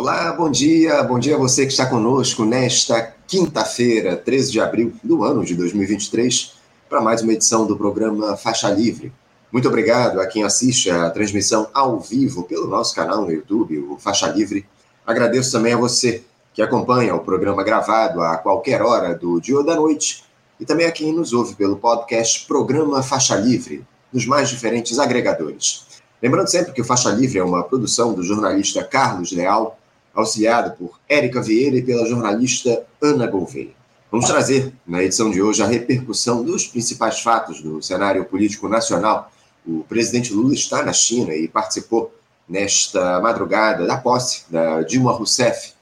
[0.00, 4.92] Olá, bom dia, bom dia a você que está conosco nesta quinta-feira, 13 de abril
[5.02, 6.52] do ano de 2023,
[6.88, 9.12] para mais uma edição do programa Faixa Livre.
[9.50, 13.98] Muito obrigado a quem assiste a transmissão ao vivo pelo nosso canal no YouTube, o
[13.98, 14.64] Faixa Livre.
[15.04, 16.22] Agradeço também a você
[16.54, 20.22] que acompanha o programa gravado a qualquer hora do dia ou da noite
[20.60, 25.88] e também a quem nos ouve pelo podcast Programa Faixa Livre, nos mais diferentes agregadores.
[26.22, 29.76] Lembrando sempre que o Faixa Livre é uma produção do jornalista Carlos Leal,
[30.18, 33.70] auxiliado por Érica Vieira e pela jornalista Ana Gouveia.
[34.10, 39.30] Vamos trazer, na edição de hoje, a repercussão dos principais fatos do cenário político nacional.
[39.64, 42.12] O presidente Lula está na China e participou
[42.48, 45.74] nesta madrugada da posse da Dilma Rousseff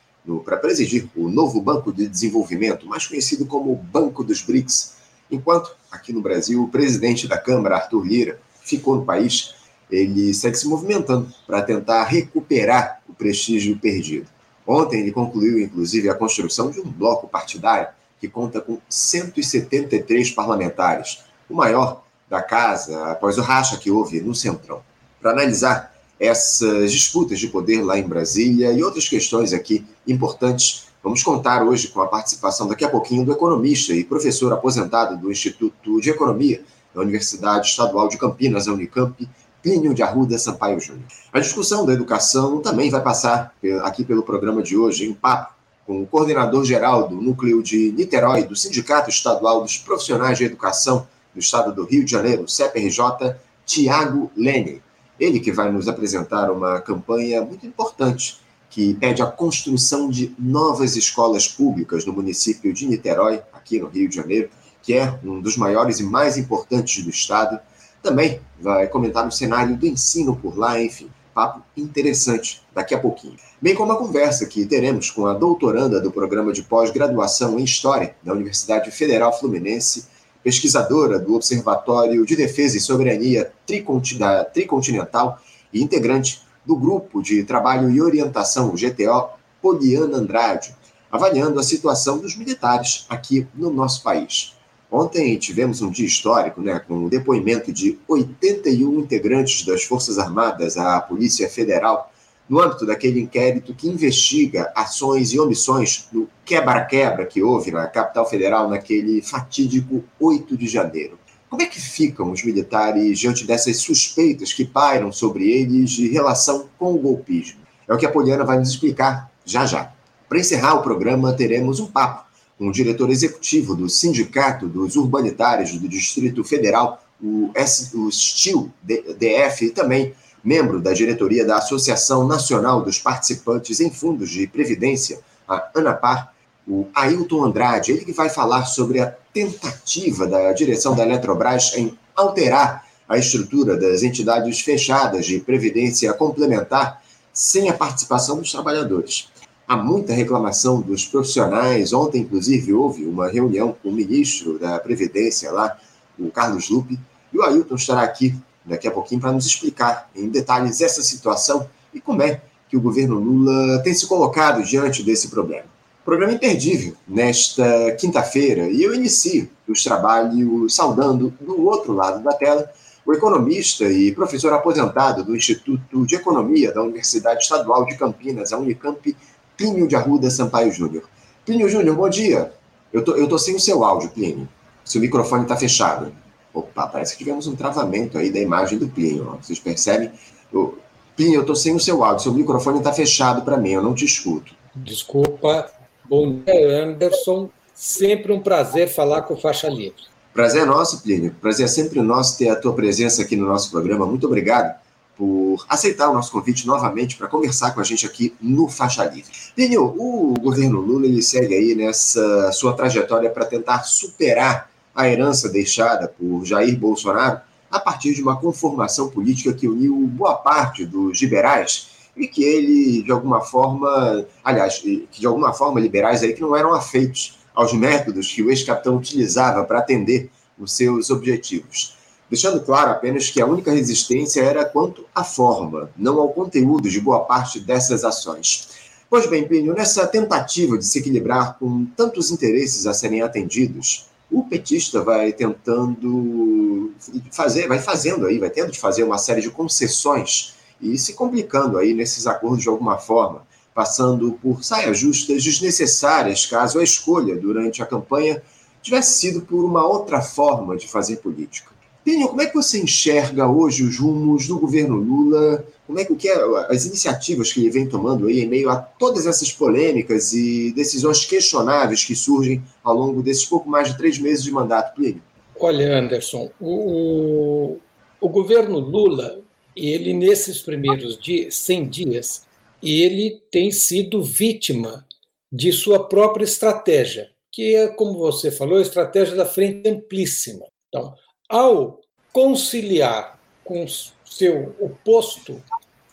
[0.44, 4.96] para presidir o novo Banco de Desenvolvimento, mais conhecido como Banco dos BRICS,
[5.30, 9.54] enquanto aqui no Brasil o presidente da Câmara, Arthur Lira, ficou no país
[9.90, 14.26] ele segue se movimentando para tentar recuperar o prestígio perdido.
[14.66, 17.88] Ontem ele concluiu, inclusive, a construção de um bloco partidário
[18.20, 24.34] que conta com 173 parlamentares, o maior da casa após o racha que houve no
[24.34, 24.82] Centrão.
[25.20, 31.22] Para analisar essas disputas de poder lá em Brasília e outras questões aqui importantes, vamos
[31.22, 36.00] contar hoje com a participação daqui a pouquinho do economista e professor aposentado do Instituto
[36.00, 39.28] de Economia da Universidade Estadual de Campinas, a Unicamp,
[39.66, 41.06] Plínio de Arruda Sampaio Júnior.
[41.32, 45.52] A discussão da educação também vai passar aqui pelo programa de hoje, em papo,
[45.84, 51.40] com o coordenador-geral do Núcleo de Niterói, do Sindicato Estadual dos Profissionais de Educação do
[51.40, 54.80] Estado do Rio de Janeiro, CPRJ, Tiago Lene.
[55.18, 58.38] Ele que vai nos apresentar uma campanha muito importante
[58.70, 64.08] que pede a construção de novas escolas públicas no município de Niterói, aqui no Rio
[64.08, 64.48] de Janeiro,
[64.80, 67.58] que é um dos maiores e mais importantes do estado
[68.06, 73.34] também vai comentar o cenário do ensino por lá, enfim, papo interessante daqui a pouquinho.
[73.60, 78.14] Bem como a conversa que teremos com a doutoranda do programa de pós-graduação em História
[78.22, 80.06] da Universidade Federal Fluminense,
[80.40, 85.40] pesquisadora do Observatório de Defesa e Soberania Tricontinental
[85.72, 89.30] e integrante do Grupo de Trabalho e Orientação, GTO,
[89.60, 90.76] Poliana Andrade,
[91.10, 94.55] avaliando a situação dos militares aqui no nosso país.
[94.90, 100.76] Ontem tivemos um dia histórico, né, com o depoimento de 81 integrantes das Forças Armadas
[100.76, 102.12] à Polícia Federal,
[102.48, 108.28] no âmbito daquele inquérito que investiga ações e omissões no quebra-quebra que houve na capital
[108.28, 111.18] federal naquele fatídico 8 de janeiro.
[111.50, 116.68] Como é que ficam os militares diante dessas suspeitas que pairam sobre eles de relação
[116.78, 117.60] com o golpismo?
[117.88, 119.92] É o que a Poliana vai nos explicar já já.
[120.28, 122.25] Para encerrar o programa, teremos um papo
[122.58, 129.66] um diretor executivo do Sindicato dos Urbanitários do Distrito Federal, o, S, o STIL DF,
[129.66, 135.70] e também membro da diretoria da Associação Nacional dos Participantes em Fundos de Previdência, a
[135.74, 136.32] ANAPAR,
[136.66, 141.96] o Ailton Andrade, ele que vai falar sobre a tentativa da direção da Eletrobras em
[142.14, 147.02] alterar a estrutura das entidades fechadas de previdência complementar
[147.32, 149.28] sem a participação dos trabalhadores.
[149.68, 151.92] Há muita reclamação dos profissionais.
[151.92, 155.76] Ontem, inclusive, houve uma reunião com o ministro da Previdência lá,
[156.16, 156.98] o Carlos Lupe,
[157.32, 158.34] e o Ailton estará aqui
[158.64, 162.80] daqui a pouquinho para nos explicar em detalhes essa situação e como é que o
[162.80, 165.64] governo Lula tem se colocado diante desse problema.
[166.04, 172.70] Programa imperdível nesta quinta-feira e eu inicio os trabalhos saudando do outro lado da tela
[173.04, 178.58] o economista e professor aposentado do Instituto de Economia da Universidade Estadual de Campinas, a
[178.58, 179.16] Unicamp,
[179.56, 181.04] Plínio de Arruda Sampaio Júnior.
[181.44, 182.52] Plínio Júnior, bom dia.
[182.92, 184.48] Eu tô, eu tô sem o seu áudio, Plínio.
[184.84, 186.12] Seu microfone está fechado.
[186.52, 189.28] Opa, parece que tivemos um travamento aí da imagem do Plínio.
[189.32, 189.36] Ó.
[189.36, 190.10] Vocês percebem?
[190.52, 190.78] Eu,
[191.16, 192.22] Plínio, eu tô sem o seu áudio.
[192.22, 194.54] Seu microfone está fechado para mim, eu não te escuto.
[194.74, 195.70] Desculpa.
[196.04, 197.48] Bom dia, Anderson.
[197.74, 200.02] Sempre um prazer falar com Faixa Livre.
[200.32, 201.34] Prazer é nosso, Plínio.
[201.40, 204.06] Prazer é sempre nosso ter a tua presença aqui no nosso programa.
[204.06, 204.85] Muito obrigado
[205.16, 209.30] por aceitar o nosso convite novamente para conversar com a gente aqui no Faixa Livre.
[209.78, 216.08] O governo Lula ele segue aí nessa sua trajetória para tentar superar a herança deixada
[216.08, 221.88] por Jair Bolsonaro a partir de uma conformação política que uniu boa parte dos liberais
[222.16, 226.56] e que ele, de alguma forma, aliás, que de alguma forma liberais aí que não
[226.56, 231.95] eram afeitos aos métodos que o ex-capitão utilizava para atender os seus objetivos
[232.28, 237.00] deixando claro apenas que a única resistência era quanto à forma, não ao conteúdo de
[237.00, 238.68] boa parte dessas ações.
[239.08, 244.42] Pois bem, Plínio, nessa tentativa de se equilibrar com tantos interesses a serem atendidos, o
[244.42, 246.92] petista vai tentando
[247.30, 251.78] fazer, vai fazendo aí, vai tendo de fazer uma série de concessões e se complicando
[251.78, 257.82] aí nesses acordos de alguma forma, passando por saias justas desnecessárias caso a escolha durante
[257.82, 258.42] a campanha
[258.82, 261.75] tivesse sido por uma outra forma de fazer política.
[262.06, 265.66] Pinho, como é que você enxerga hoje os rumos do governo Lula?
[265.88, 266.36] Como é que, que é,
[266.68, 271.24] as iniciativas que ele vem tomando aí em meio a todas essas polêmicas e decisões
[271.24, 275.20] questionáveis que surgem ao longo desses pouco mais de três meses de mandato, Plínio?
[275.58, 277.78] Olha, Anderson, o,
[278.20, 279.40] o governo Lula,
[279.74, 282.46] ele nesses primeiros dias, 100 dias,
[282.80, 285.04] ele tem sido vítima
[285.50, 290.66] de sua própria estratégia, que é, como você falou, a estratégia da frente amplíssima.
[290.88, 291.12] Então,
[291.48, 292.00] ao
[292.32, 293.86] conciliar com
[294.24, 295.62] seu oposto,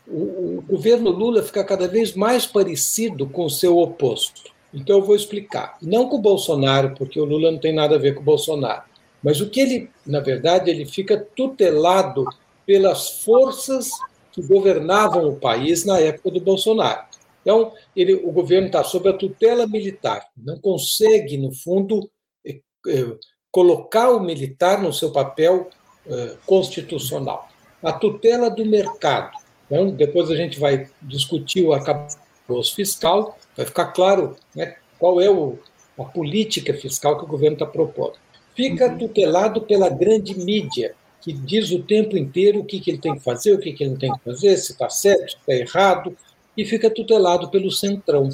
[0.07, 4.51] o, o governo Lula fica cada vez mais parecido com o seu oposto.
[4.73, 5.77] Então eu vou explicar.
[5.81, 8.83] Não com o Bolsonaro, porque o Lula não tem nada a ver com o Bolsonaro.
[9.23, 12.25] Mas o que ele, na verdade, ele fica tutelado
[12.65, 13.89] pelas forças
[14.31, 17.05] que governavam o país na época do Bolsonaro.
[17.41, 22.09] Então, ele, o governo está sob a tutela militar, não consegue, no fundo,
[22.45, 23.17] eh, eh,
[23.53, 25.69] colocar o militar no seu papel
[26.07, 27.47] uh, constitucional.
[27.83, 29.37] A tutela do mercado.
[29.67, 35.29] Então, depois a gente vai discutir o arcabouço fiscal, vai ficar claro né, qual é
[35.29, 35.59] o,
[35.99, 38.15] a política fiscal que o governo está propondo.
[38.55, 38.97] Fica uhum.
[38.97, 43.23] tutelado pela grande mídia, que diz o tempo inteiro o que, que ele tem que
[43.23, 46.17] fazer, o que, que ele não tem que fazer, se está certo, se está errado,
[46.57, 48.29] e fica tutelado pelo centrão.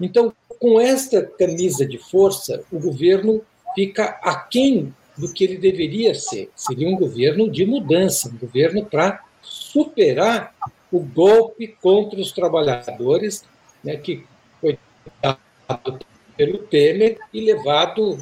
[0.00, 3.40] Então, com esta camisa de força, o governo
[3.74, 6.50] fica aquém do que ele deveria ser.
[6.54, 10.54] Seria um governo de mudança, um governo para superar
[10.90, 13.44] o golpe contra os trabalhadores,
[13.82, 14.24] né, que
[14.60, 14.78] foi
[15.22, 15.98] dado
[16.36, 18.18] pelo Temer e levado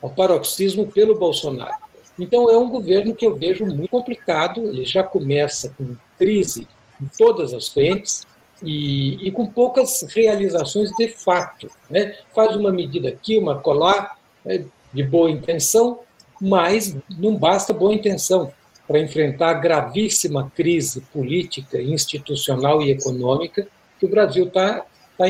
[0.00, 1.74] ao paroxismo pelo Bolsonaro.
[2.18, 6.68] Então, é um governo que eu vejo muito complicado, ele já começa com crise
[7.00, 8.26] em todas as frentes,
[8.64, 11.68] e, e, com poucas realizações de fato.
[11.90, 12.16] Né?
[12.34, 14.64] Faz uma medida aqui, uma colar, né?
[14.92, 16.00] De boa intenção,
[16.40, 18.52] mas não basta boa intenção
[18.86, 23.66] para enfrentar a gravíssima crise política, institucional e econômica
[23.98, 24.84] que o Brasil está
[25.16, 25.26] tá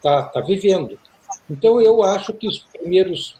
[0.00, 0.98] tá, tá vivendo.
[1.50, 3.36] Então, eu acho que os primeiros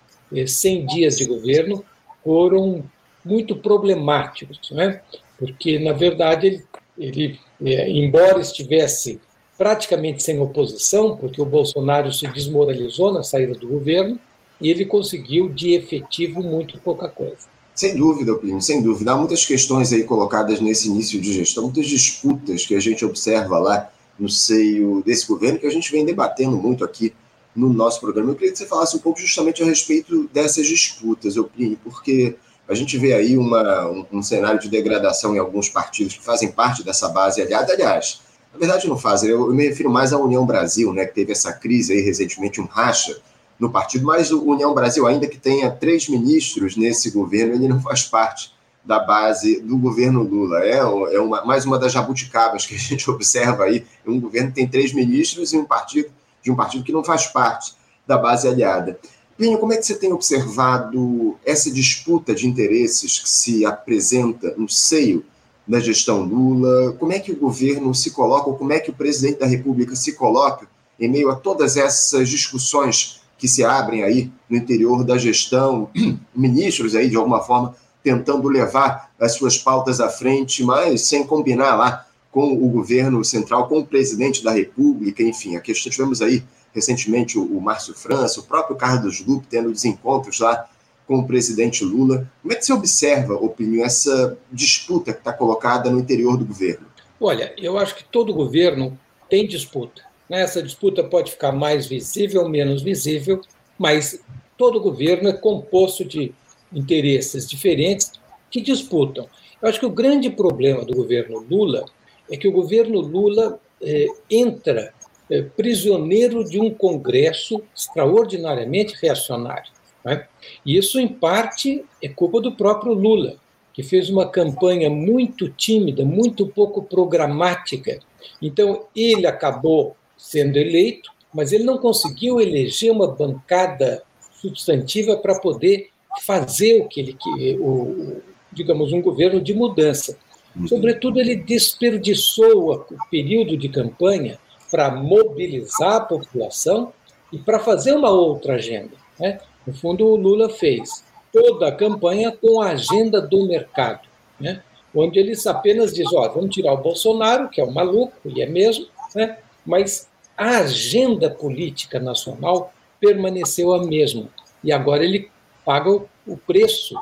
[0.46, 1.84] 100 eh, dias de governo
[2.22, 2.84] foram
[3.24, 5.00] muito problemáticos, né?
[5.38, 6.64] porque, na verdade, ele,
[6.98, 9.20] ele é, embora estivesse
[9.56, 14.18] praticamente sem oposição, porque o Bolsonaro se desmoralizou na saída do governo,
[14.60, 17.56] e ele conseguiu de efetivo muito pouca coisa.
[17.74, 19.12] Sem dúvida, Plínio, sem dúvida.
[19.12, 23.58] Há muitas questões aí colocadas nesse início de gestão, muitas disputas que a gente observa
[23.58, 27.12] lá no seio desse governo, que a gente vem debatendo muito aqui
[27.54, 28.30] no nosso programa.
[28.30, 32.36] Eu queria que você falasse um pouco justamente a respeito dessas disputas, Plínio, porque
[32.68, 36.50] a gente vê aí uma, um, um, cenário de degradação em alguns partidos que fazem
[36.50, 37.72] parte dessa base aliada.
[37.72, 38.20] Aliás,
[38.52, 41.32] na verdade não fazem, eu, eu me refiro mais à União Brasil, né, que teve
[41.32, 43.20] essa crise aí recentemente, um racha
[43.58, 47.80] no partido, mas o União Brasil, ainda que tenha três ministros nesse governo, ele não
[47.80, 48.54] faz parte
[48.84, 50.60] da base do governo Lula.
[50.64, 53.84] É, é uma, mais uma das jabuticabas que a gente observa aí.
[54.06, 56.10] Um governo tem três ministros e um partido
[56.42, 57.74] de um partido que não faz parte
[58.06, 58.98] da base aliada.
[59.36, 64.68] Pinho, como é que você tem observado essa disputa de interesses que se apresenta no
[64.68, 65.24] seio
[65.66, 66.92] da gestão Lula?
[66.92, 69.94] Como é que o governo se coloca, ou como é que o presidente da República
[69.96, 70.66] se coloca
[70.98, 75.90] em meio a todas essas discussões que se abrem aí no interior da gestão,
[76.34, 81.74] ministros aí de alguma forma tentando levar as suas pautas à frente, mas sem combinar
[81.74, 86.44] lá com o governo central, com o presidente da República, enfim, a questão tivemos aí
[86.72, 90.68] recentemente o, Márcio França, o próprio Carlos Lupe tendo desencontros lá
[91.06, 92.30] com o presidente Lula.
[92.42, 96.86] Como é que você observa, opinião, essa disputa que está colocada no interior do governo?
[97.18, 98.98] Olha, eu acho que todo governo
[99.30, 100.02] tem disputa.
[100.28, 103.40] Essa disputa pode ficar mais visível menos visível,
[103.78, 104.20] mas
[104.56, 106.34] todo governo é composto de
[106.72, 108.12] interesses diferentes
[108.50, 109.28] que disputam.
[109.60, 111.84] Eu acho que o grande problema do governo Lula
[112.30, 114.92] é que o governo Lula é, entra
[115.30, 119.70] é, prisioneiro de um Congresso extraordinariamente reacionário.
[120.04, 120.26] Né?
[120.64, 123.36] E isso, em parte, é culpa do próprio Lula,
[123.72, 127.98] que fez uma campanha muito tímida, muito pouco programática.
[128.40, 134.02] Então, ele acabou sendo eleito, mas ele não conseguiu eleger uma bancada
[134.40, 135.90] substantiva para poder
[136.24, 140.18] fazer o que ele o, digamos um governo de mudança.
[140.54, 140.66] Uhum.
[140.66, 144.38] Sobretudo ele desperdiçou o período de campanha
[144.70, 146.92] para mobilizar a população
[147.32, 148.92] e para fazer uma outra agenda.
[149.18, 149.38] Né?
[149.66, 154.08] No fundo, o Lula fez toda a campanha com a agenda do mercado,
[154.40, 154.62] né?
[154.94, 158.46] onde eles apenas dizem: ó, vamos tirar o Bolsonaro, que é um maluco, e é
[158.46, 159.38] mesmo, né?
[159.66, 164.28] Mas a agenda política nacional permaneceu a mesma.
[164.62, 165.30] E agora ele
[165.64, 166.94] paga o preço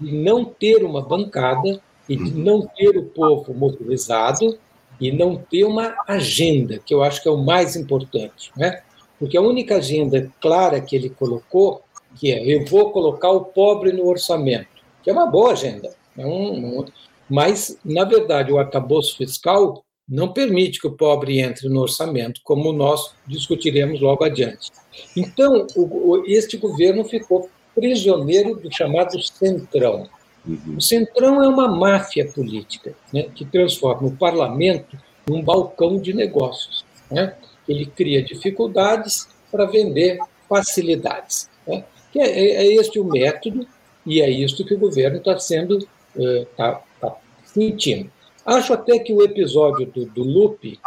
[0.00, 4.58] de não ter uma bancada e de não ter o povo mobilizado
[5.00, 8.50] e não ter uma agenda, que eu acho que é o mais importante.
[8.56, 8.82] Né?
[9.18, 11.82] Porque a única agenda clara que ele colocou,
[12.16, 14.68] que é eu vou colocar o pobre no orçamento,
[15.02, 16.84] que é uma boa agenda, é um,
[17.28, 22.72] mas, na verdade, o arcabouço fiscal não permite que o pobre entre no orçamento, como
[22.72, 24.70] nós discutiremos logo adiante.
[25.16, 30.08] Então, o, este governo ficou prisioneiro do chamado Centrão.
[30.46, 30.76] Uhum.
[30.78, 34.98] O Centrão é uma máfia política né, que transforma o parlamento
[35.28, 36.84] num balcão de negócios.
[37.10, 37.34] Né?
[37.68, 41.50] Ele cria dificuldades para vender facilidades.
[41.66, 41.84] Né?
[42.12, 43.66] Que é, é, é, este o método
[44.06, 45.86] e é isto que o governo está sendo
[46.16, 48.10] está uh, tá sentindo.
[48.48, 50.80] Acho até que o episódio do, do Lupe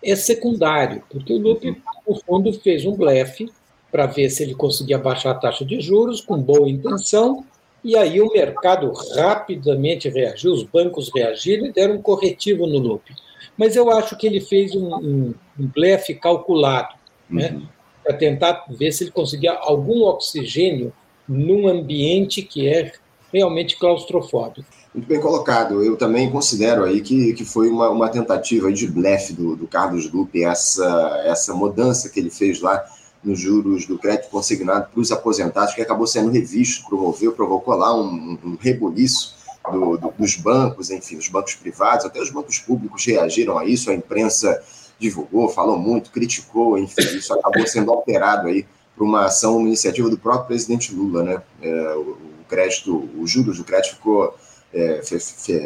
[0.00, 3.50] é secundário, porque o Lupe, no fundo, fez um blefe
[3.90, 7.44] para ver se ele conseguia baixar a taxa de juros com boa intenção,
[7.82, 13.12] e aí o mercado rapidamente reagiu, os bancos reagiram e deram um corretivo no Lupe.
[13.56, 16.94] Mas eu acho que ele fez um, um, um blefe calculado,
[17.28, 17.66] né, uhum.
[18.04, 20.92] para tentar ver se ele conseguia algum oxigênio
[21.28, 22.92] num ambiente que é
[23.32, 24.68] realmente claustrofóbico.
[24.98, 25.80] Muito bem colocado.
[25.80, 30.12] Eu também considero aí que, que foi uma, uma tentativa de blefe do, do Carlos
[30.12, 32.84] Lupe, essa, essa mudança que ele fez lá
[33.22, 37.96] nos juros do crédito consignado para os aposentados, que acabou sendo revisto, promoveu, provocou lá
[37.96, 39.36] um, um reboliço
[39.70, 43.92] do, do, dos bancos, enfim, os bancos privados, até os bancos públicos reagiram a isso,
[43.92, 44.60] a imprensa
[44.98, 50.10] divulgou, falou muito, criticou, enfim, isso acabou sendo alterado aí para uma ação, uma iniciativa
[50.10, 51.42] do próprio presidente Lula, né?
[51.62, 54.34] É, o, o crédito, os juros do crédito ficou
[54.72, 55.00] é,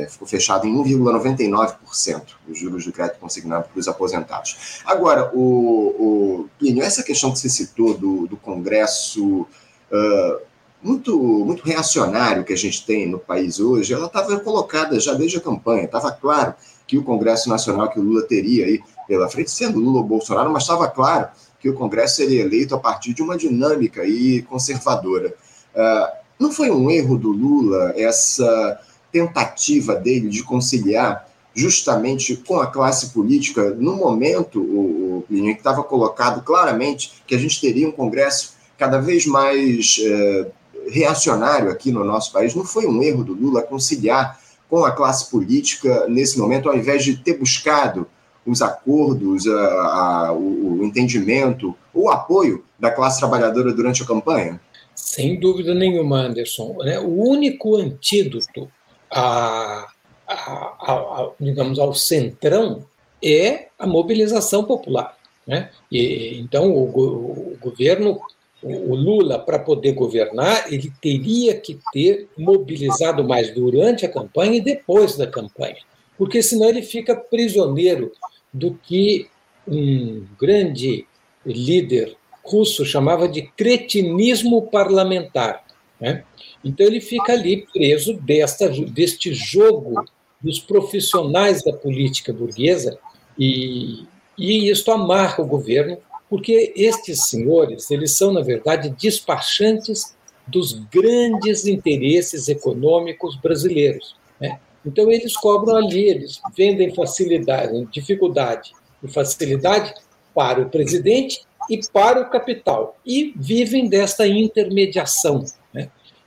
[0.09, 4.81] ficou fechado em 1,99% os juros do crédito consignado para os aposentados.
[4.85, 10.41] Agora, o, o Plínio, essa questão que você citou do, do Congresso uh,
[10.83, 15.39] muito, muito reacionário que a gente tem no país hoje, ela estava colocada já desde
[15.39, 16.55] a campanha, estava claro
[16.87, 20.51] que o Congresso Nacional que o Lula teria aí pela frente, sendo Lula ou Bolsonaro,
[20.51, 21.29] mas estava claro
[21.59, 25.35] que o Congresso seria eleito a partir de uma dinâmica aí conservadora.
[25.75, 28.81] Uh, não foi um erro do Lula essa
[29.13, 35.85] tentativa dele de conciliar justamente com a classe política, no momento, o, o que estava
[35.85, 40.47] colocado claramente que a gente teria um Congresso cada vez mais é,
[40.89, 42.55] reacionário aqui no nosso país.
[42.55, 47.05] Não foi um erro do Lula conciliar com a classe política nesse momento, ao invés
[47.05, 48.07] de ter buscado
[48.47, 54.61] os acordos, a, a, o, o entendimento, o apoio da classe trabalhadora durante a campanha?
[54.95, 56.77] Sem dúvida nenhuma, Anderson.
[56.79, 56.99] Né?
[56.99, 58.69] O único antídoto
[59.13, 59.87] a,
[60.27, 62.85] a, a, digamos, ao centrão
[63.23, 65.17] é a mobilização popular.
[65.47, 65.71] Né?
[65.91, 68.21] E, então, o, o governo,
[68.63, 74.61] o Lula, para poder governar, ele teria que ter mobilizado mais durante a campanha e
[74.61, 75.79] depois da campanha,
[76.17, 78.13] porque senão ele fica prisioneiro
[78.53, 79.29] do que
[79.67, 81.07] um grande
[81.45, 85.65] líder russo chamava de cretinismo parlamentar.
[86.01, 86.25] Né?
[86.65, 90.05] Então ele fica ali preso desta, deste jogo
[90.41, 92.99] dos profissionais da política burguesa
[93.39, 94.05] e,
[94.37, 100.17] e isso amarra o governo, porque estes senhores, eles são, na verdade, despachantes
[100.47, 104.17] dos grandes interesses econômicos brasileiros.
[104.41, 104.59] Né?
[104.85, 109.95] Então, eles cobram ali, eles vendem facilidade, dificuldade e facilidade
[110.35, 115.45] para o presidente e para o capital, e vivem desta intermediação.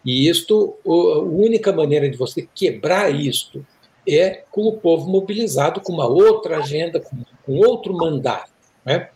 [0.05, 3.65] E isto, a única maneira de você quebrar isto
[4.07, 8.51] é com o povo mobilizado com uma outra agenda, com, com outro mandato.
[8.85, 9.09] Né?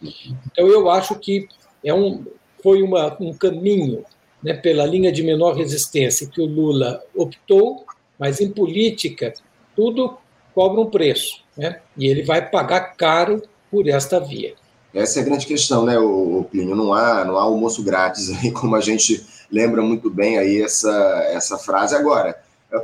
[0.51, 1.47] Então, eu acho que
[1.83, 2.25] é um,
[2.63, 4.03] foi uma, um caminho
[4.41, 7.85] né, pela linha de menor resistência que o Lula optou,
[8.17, 9.33] mas em política
[9.75, 10.17] tudo
[10.55, 11.81] cobra um preço, né?
[11.95, 14.55] e ele vai pagar caro por esta via.
[14.93, 16.75] Essa é a grande questão, né, o Plínio?
[16.75, 20.91] Não há, não há almoço grátis como a gente lembra muito bem aí essa,
[21.31, 21.95] essa frase.
[21.95, 22.35] Agora,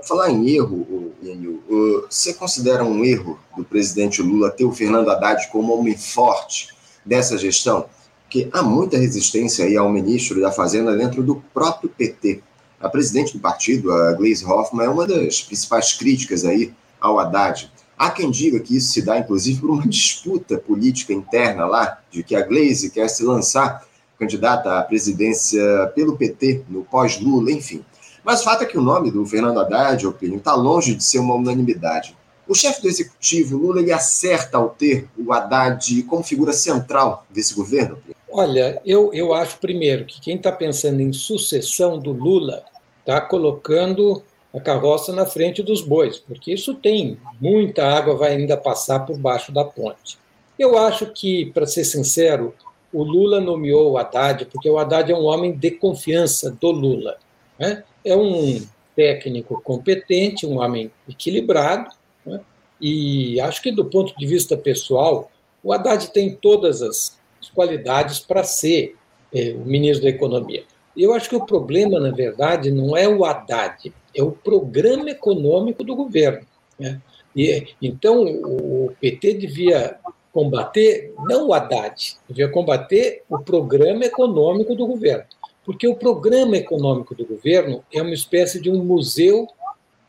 [0.03, 1.63] falar em erro, Enio,
[2.09, 6.69] você considera um erro do presidente Lula ter o Fernando Haddad como homem forte
[7.05, 7.85] dessa gestão?
[8.23, 12.41] Porque há muita resistência aí ao ministro da Fazenda dentro do próprio PT.
[12.79, 17.71] A presidente do partido, a Gleisi Hoffmann, é uma das principais críticas aí ao Haddad.
[17.97, 22.23] Há quem diga que isso se dá, inclusive, por uma disputa política interna lá, de
[22.23, 23.85] que a Gleisi quer se lançar
[24.17, 27.83] candidata à presidência pelo PT no pós-Lula, enfim.
[28.23, 31.19] Mas o fato é que o nome do Fernando Haddad, Opinião, está longe de ser
[31.19, 32.15] uma unanimidade.
[32.47, 37.53] O chefe do executivo, Lula, ele acerta ao ter o Haddad como figura central desse
[37.53, 37.97] governo?
[38.31, 42.63] Olha, eu, eu acho, primeiro, que quem está pensando em sucessão do Lula
[42.99, 44.21] está colocando
[44.55, 49.17] a carroça na frente dos bois, porque isso tem muita água vai ainda passar por
[49.17, 50.17] baixo da ponte.
[50.57, 52.55] Eu acho que, para ser sincero,
[52.93, 57.17] o Lula nomeou o Haddad porque o Haddad é um homem de confiança do Lula.
[57.59, 57.83] Né?
[58.05, 61.89] É um técnico competente, um homem equilibrado,
[62.25, 62.39] né?
[62.79, 65.29] e acho que, do ponto de vista pessoal,
[65.61, 67.19] o Haddad tem todas as
[67.53, 68.95] qualidades para ser
[69.33, 70.63] é, o ministro da Economia.
[70.95, 75.83] Eu acho que o problema, na verdade, não é o Haddad, é o programa econômico
[75.83, 76.45] do governo.
[76.79, 77.01] Né?
[77.35, 79.97] E, então, o PT devia
[80.31, 85.25] combater não o Haddad, devia combater o programa econômico do governo.
[85.65, 89.47] Porque o programa econômico do governo é uma espécie de um museu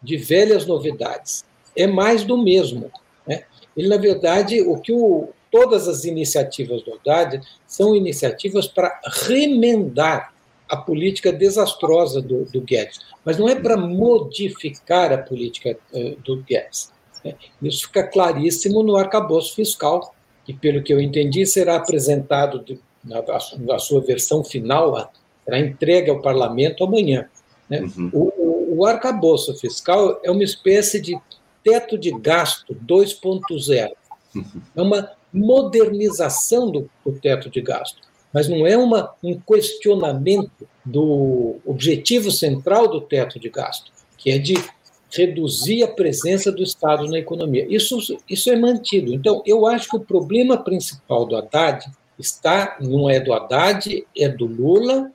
[0.02, 1.44] de velhas novidades.
[1.76, 2.90] É mais do mesmo.
[3.26, 3.44] Né?
[3.76, 10.34] Ele, na verdade, o que o, todas as iniciativas do Haddad são iniciativas para remendar
[10.68, 16.42] a política desastrosa do, do Guedes, mas não é para modificar a política uh, do
[16.42, 16.92] Guedes.
[17.24, 17.34] Né?
[17.62, 23.22] Isso fica claríssimo no arcabouço fiscal, que, pelo que eu entendi, será apresentado de, na,
[23.58, 25.10] na, sua versão final
[25.44, 27.28] será entregue ao parlamento amanhã.
[27.70, 27.80] Né?
[27.80, 28.10] Uhum.
[28.12, 31.16] O, o, arcabouço fiscal é uma espécie de
[31.62, 33.90] teto de gasto 2.0.
[34.34, 34.44] Uhum.
[34.74, 38.02] É uma modernização do, do, teto de gasto,
[38.36, 44.36] mas não é uma, um questionamento do objetivo central do teto de gasto, que é
[44.36, 44.62] de
[45.10, 47.66] reduzir a presença do Estado na economia.
[47.66, 47.96] Isso,
[48.28, 49.14] isso é mantido.
[49.14, 51.86] Então, eu acho que o problema principal do Haddad
[52.18, 55.10] está, não é do Haddad, é do Lula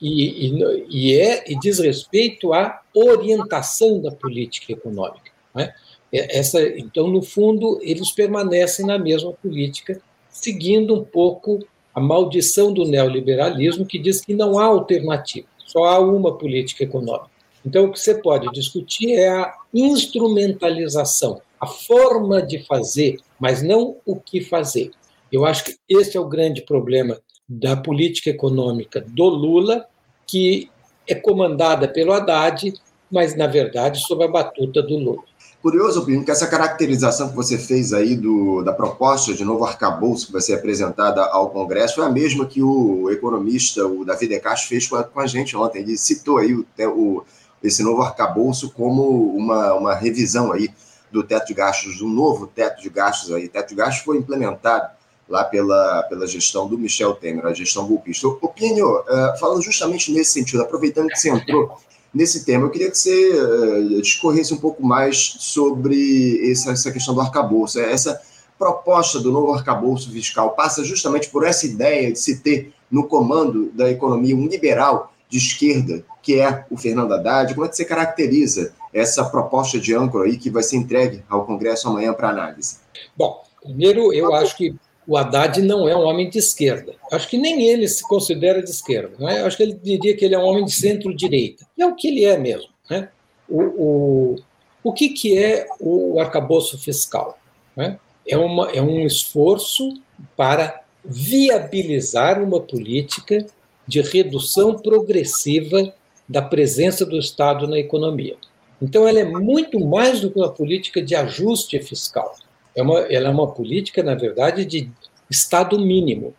[0.00, 5.30] e, e, e, é, e diz respeito à orientação da política econômica.
[5.54, 5.74] Né?
[6.10, 10.00] Essa, então, no fundo, eles permanecem na mesma política,
[10.30, 11.62] seguindo um pouco
[11.94, 17.30] a maldição do neoliberalismo, que diz que não há alternativa, só há uma política econômica.
[17.64, 23.96] Então, o que você pode discutir é a instrumentalização, a forma de fazer, mas não
[24.04, 24.90] o que fazer.
[25.30, 29.86] Eu acho que esse é o grande problema da política econômica do Lula
[30.26, 30.70] que
[31.06, 32.72] é comandada pelo Haddad,
[33.10, 35.22] mas, na verdade, sob a batuta do Lula.
[35.62, 40.26] Curioso, Plínio, que essa caracterização que você fez aí do, da proposta de novo arcabouço
[40.26, 44.40] que vai ser apresentada ao Congresso é a mesma que o economista, o Davi De
[44.40, 45.82] Castro, fez com a, com a gente ontem.
[45.82, 47.24] Ele citou aí o, o,
[47.62, 50.68] esse novo arcabouço como uma, uma revisão aí
[51.12, 53.46] do teto de gastos, um novo teto de gastos aí.
[53.46, 54.90] O teto de gastos foi implementado
[55.28, 58.26] lá pela, pela gestão do Michel Temer, a gestão golpista.
[58.26, 61.78] Opínio, uh, falando justamente nesse sentido, aproveitando que você entrou
[62.14, 67.14] nesse tema, eu queria que você uh, discorresse um pouco mais sobre essa, essa questão
[67.14, 67.80] do arcabouço.
[67.80, 68.20] Essa
[68.58, 73.70] proposta do novo arcabouço fiscal passa justamente por essa ideia de se ter no comando
[73.72, 77.54] da economia um liberal de esquerda, que é o Fernando Haddad.
[77.54, 81.46] Como é que você caracteriza essa proposta de âncora aí que vai ser entregue ao
[81.46, 82.76] Congresso amanhã para análise?
[83.16, 84.74] Bom, primeiro eu acho que
[85.06, 86.94] o Haddad não é um homem de esquerda.
[87.10, 89.14] Acho que nem ele se considera de esquerda.
[89.18, 89.42] Não é?
[89.42, 91.66] Acho que ele diria que ele é um homem de centro-direita.
[91.78, 92.70] É o que ele é mesmo.
[92.88, 93.08] Né?
[93.48, 94.36] O, o,
[94.84, 97.38] o que, que é o arcabouço fiscal?
[97.76, 97.98] Né?
[98.26, 100.00] É, uma, é um esforço
[100.36, 103.44] para viabilizar uma política
[103.86, 105.92] de redução progressiva
[106.28, 108.36] da presença do Estado na economia.
[108.80, 112.34] Então, ela é muito mais do que uma política de ajuste fiscal.
[112.74, 114.90] É uma, ela é uma política, na verdade, de
[115.30, 116.34] Estado mínimo.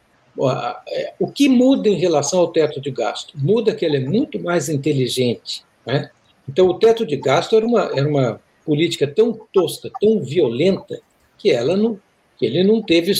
[0.87, 3.33] É, o que muda em relação ao teto de gasto?
[3.35, 5.63] Muda que ele é muito mais inteligente.
[5.85, 6.09] Né?
[6.49, 10.99] Então, o teto de gasto era uma, era uma política tão tosca, tão violenta,
[11.37, 11.99] que, ela não,
[12.37, 13.11] que ele não teve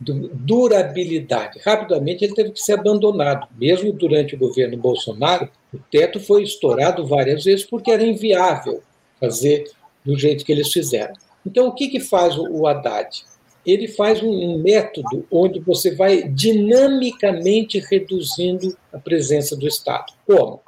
[0.00, 1.60] durabilidade.
[1.64, 3.48] Rapidamente ele teve que ser abandonado.
[3.58, 8.82] Mesmo durante o governo Bolsonaro, o teto foi estourado várias vezes porque era inviável
[9.20, 9.64] fazer
[10.04, 11.14] do jeito que eles fizeram.
[11.46, 13.24] Então, o que, que faz o Haddad?
[13.64, 20.12] Ele faz um método onde você vai dinamicamente reduzindo a presença do Estado.
[20.26, 20.60] Como?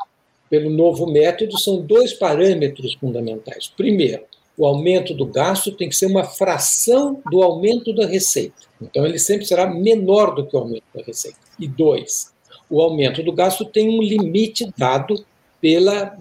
[0.49, 3.67] Pelo novo método, são dois parâmetros fundamentais.
[3.67, 4.25] Primeiro,
[4.57, 8.55] o aumento do gasto tem que ser uma fração do aumento da receita.
[8.81, 11.39] Então, ele sempre será menor do que o aumento da receita.
[11.59, 12.33] E dois,
[12.71, 15.25] o aumento do gasto tem um limite dado
[15.61, 16.17] pela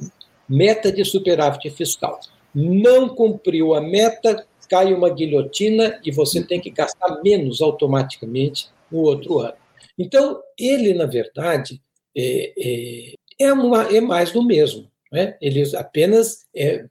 [0.49, 2.19] meta de superávit fiscal
[2.53, 8.99] não cumpriu a meta, cai uma guilhotina e você tem que gastar menos automaticamente no
[8.99, 9.55] outro ano.
[9.97, 11.81] Então, ele, na verdade,
[12.15, 14.87] é, é, é, uma, é mais do mesmo.
[15.11, 15.37] Né?
[15.41, 16.85] Ele apenas é,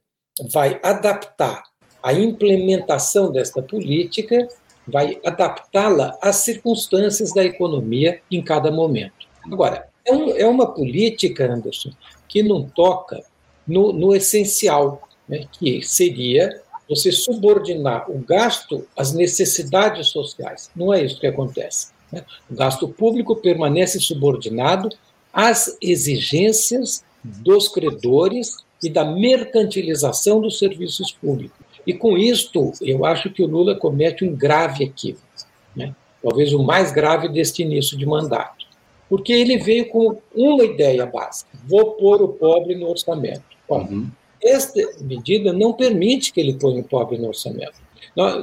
[0.51, 1.63] vai adaptar
[2.01, 4.47] a implementação desta política
[4.85, 9.27] vai adaptá-la às circunstâncias da economia em cada momento.
[9.45, 11.91] Agora, é, um, é uma política, Anderson,
[12.27, 13.23] que não toca
[13.65, 20.69] no, no essencial, né, que seria você subordinar o gasto às necessidades sociais.
[20.75, 21.87] Não é isso que acontece.
[22.11, 22.23] Né?
[22.49, 24.89] O gasto público permanece subordinado
[25.31, 31.57] às exigências dos credores e da mercantilização dos serviços públicos.
[31.87, 35.25] E com isto, eu acho que o Lula comete um grave equívoco,
[35.75, 35.95] né?
[36.21, 38.65] talvez o mais grave deste início de mandato.
[39.09, 43.43] Porque ele veio com uma ideia básica: vou pôr o pobre no orçamento.
[43.69, 44.09] Uhum.
[44.43, 47.81] Esta medida não permite que ele ponha o pobre no orçamento.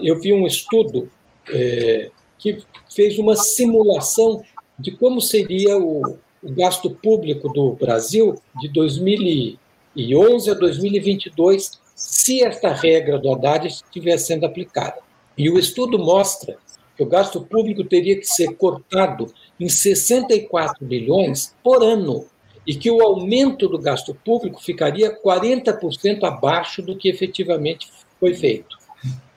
[0.03, 1.11] Eu vi um estudo
[1.49, 2.59] é, que
[2.89, 4.43] fez uma simulação
[4.79, 12.73] de como seria o, o gasto público do Brasil de 2011 a 2022 se esta
[12.73, 14.99] regra do Haddad estivesse sendo aplicada.
[15.37, 16.57] E o estudo mostra
[16.97, 22.25] que o gasto público teria que ser cortado em 64 bilhões por ano
[22.67, 28.79] e que o aumento do gasto público ficaria 40% abaixo do que efetivamente foi feito.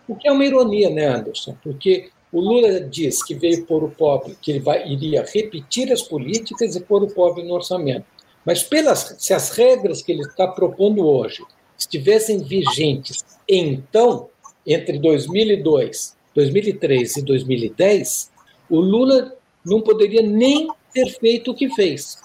[0.08, 1.56] O que é uma ironia, né, Anderson?
[1.64, 6.02] Porque o Lula diz que veio pôr o pobre, que ele vai, iria repetir as
[6.02, 8.06] políticas e pôr o pobre no orçamento.
[8.46, 11.44] Mas pelas, se as regras que ele está propondo hoje
[11.78, 14.30] estivessem vigentes então,
[14.66, 18.32] entre 2002, 2003 e 2010,
[18.70, 22.18] o Lula não poderia nem ter feito o que fez.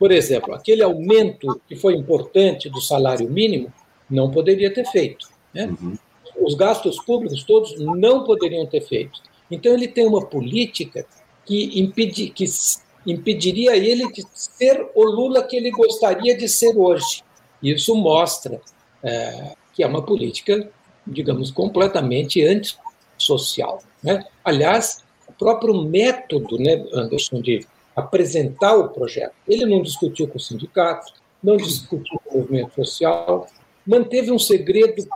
[0.00, 3.70] Por exemplo, aquele aumento que foi importante do salário mínimo
[4.08, 5.28] não poderia ter feito.
[5.52, 5.66] Né?
[5.66, 5.94] Uhum.
[6.40, 9.20] Os gastos públicos todos não poderiam ter feito.
[9.50, 11.04] Então, ele tem uma política
[11.44, 12.46] que, impedi, que
[13.06, 17.22] impediria ele de ser o Lula que ele gostaria de ser hoje.
[17.62, 18.58] Isso mostra
[19.02, 20.66] é, que é uma política,
[21.06, 23.82] digamos, completamente antissocial.
[24.02, 24.24] Né?
[24.42, 30.40] Aliás, o próprio método, né, Anderson, de apresentar o projeto, ele não discutiu com o
[30.40, 33.46] sindicato, não discutiu com o movimento social,
[33.86, 35.06] manteve um segredo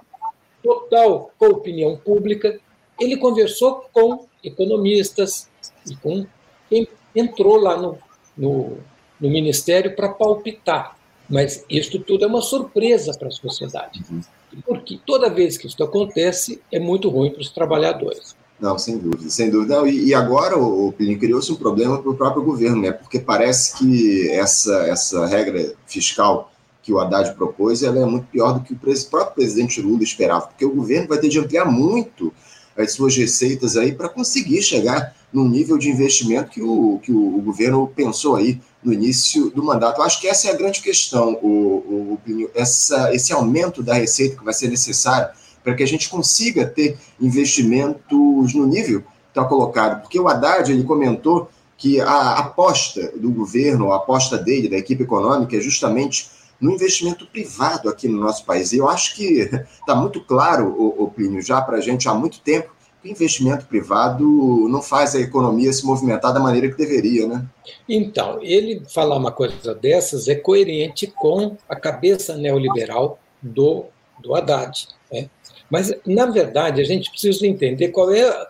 [0.62, 2.58] total com a opinião pública.
[2.98, 5.50] Ele conversou com economistas
[5.88, 6.26] e com
[6.68, 7.98] quem entrou lá no,
[8.36, 8.78] no,
[9.20, 10.96] no Ministério para palpitar.
[11.28, 14.02] Mas isso tudo é uma surpresa para a sociedade.
[14.10, 14.20] Uhum.
[14.66, 18.36] Porque toda vez que isso acontece, é muito ruim para os trabalhadores.
[18.60, 19.76] Não, sem dúvida, sem dúvida.
[19.76, 22.92] Não, e, e, agora, o, o criou-se um problema para o próprio governo, né?
[22.92, 26.50] Porque parece que essa, essa regra fiscal
[26.82, 30.46] que o Haddad propôs, ela é muito pior do que o próprio presidente Lula esperava,
[30.48, 32.32] porque o governo vai ter de ampliar muito
[32.76, 37.38] as suas receitas aí para conseguir chegar num nível de investimento que o, que o,
[37.38, 40.00] o, governo pensou aí no início do mandato.
[40.00, 44.36] Eu acho que essa é a grande questão, o, o, essa, esse aumento da receita
[44.36, 45.28] que vai ser necessário
[45.64, 50.02] para que a gente consiga ter investimentos no nível que está colocado.
[50.02, 55.02] Porque o Haddad ele comentou que a aposta do governo, a aposta dele, da equipe
[55.02, 58.72] econômica, é justamente no investimento privado aqui no nosso país.
[58.72, 59.50] E eu acho que
[59.80, 62.72] está muito claro, o, Plínio, já para a gente há muito tempo,
[63.02, 64.24] que investimento privado
[64.68, 67.44] não faz a economia se movimentar da maneira que deveria, né?
[67.86, 73.84] Então, ele falar uma coisa dessas é coerente com a cabeça neoliberal do,
[74.22, 74.88] do Haddad.
[75.12, 75.28] Né?
[75.74, 78.48] Mas, na verdade, a gente precisa entender qual é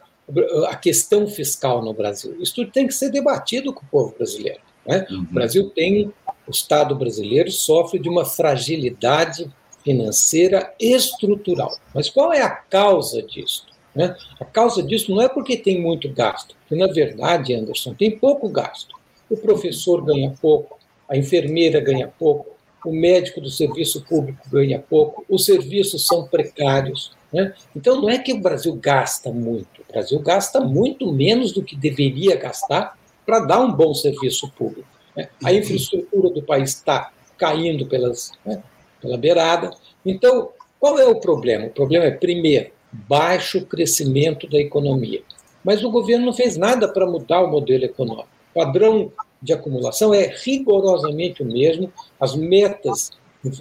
[0.69, 2.37] a questão fiscal no Brasil.
[2.39, 4.61] Isso tem que ser debatido com o povo brasileiro.
[4.87, 5.07] Né?
[5.11, 5.21] Uhum.
[5.21, 6.13] O Brasil tem
[6.47, 9.51] o Estado brasileiro sofre de uma fragilidade
[9.83, 11.75] financeira estrutural.
[11.95, 13.69] Mas qual é a causa disso?
[13.95, 14.15] Né?
[14.39, 18.51] A causa disso não é porque tem muito gasto, porque, na verdade, Anderson, tem pouco
[18.51, 18.95] gasto.
[19.31, 22.54] O professor ganha pouco, a enfermeira ganha pouco,
[22.85, 27.13] o médico do serviço público ganha pouco, os serviços são precários.
[27.33, 27.55] Né?
[27.75, 31.77] Então, não é que o Brasil gasta muito, o Brasil gasta muito menos do que
[31.77, 34.89] deveria gastar para dar um bom serviço público.
[35.17, 35.29] Né?
[35.43, 38.63] A infraestrutura do país está caindo pelas, né,
[39.01, 39.71] pela beirada.
[40.05, 41.67] Então, qual é o problema?
[41.67, 45.23] O problema é, primeiro, baixo crescimento da economia.
[45.65, 48.29] Mas o governo não fez nada para mudar o modelo econômico.
[48.55, 49.11] O padrão
[49.45, 53.11] de acumulação é rigorosamente o mesmo, as metas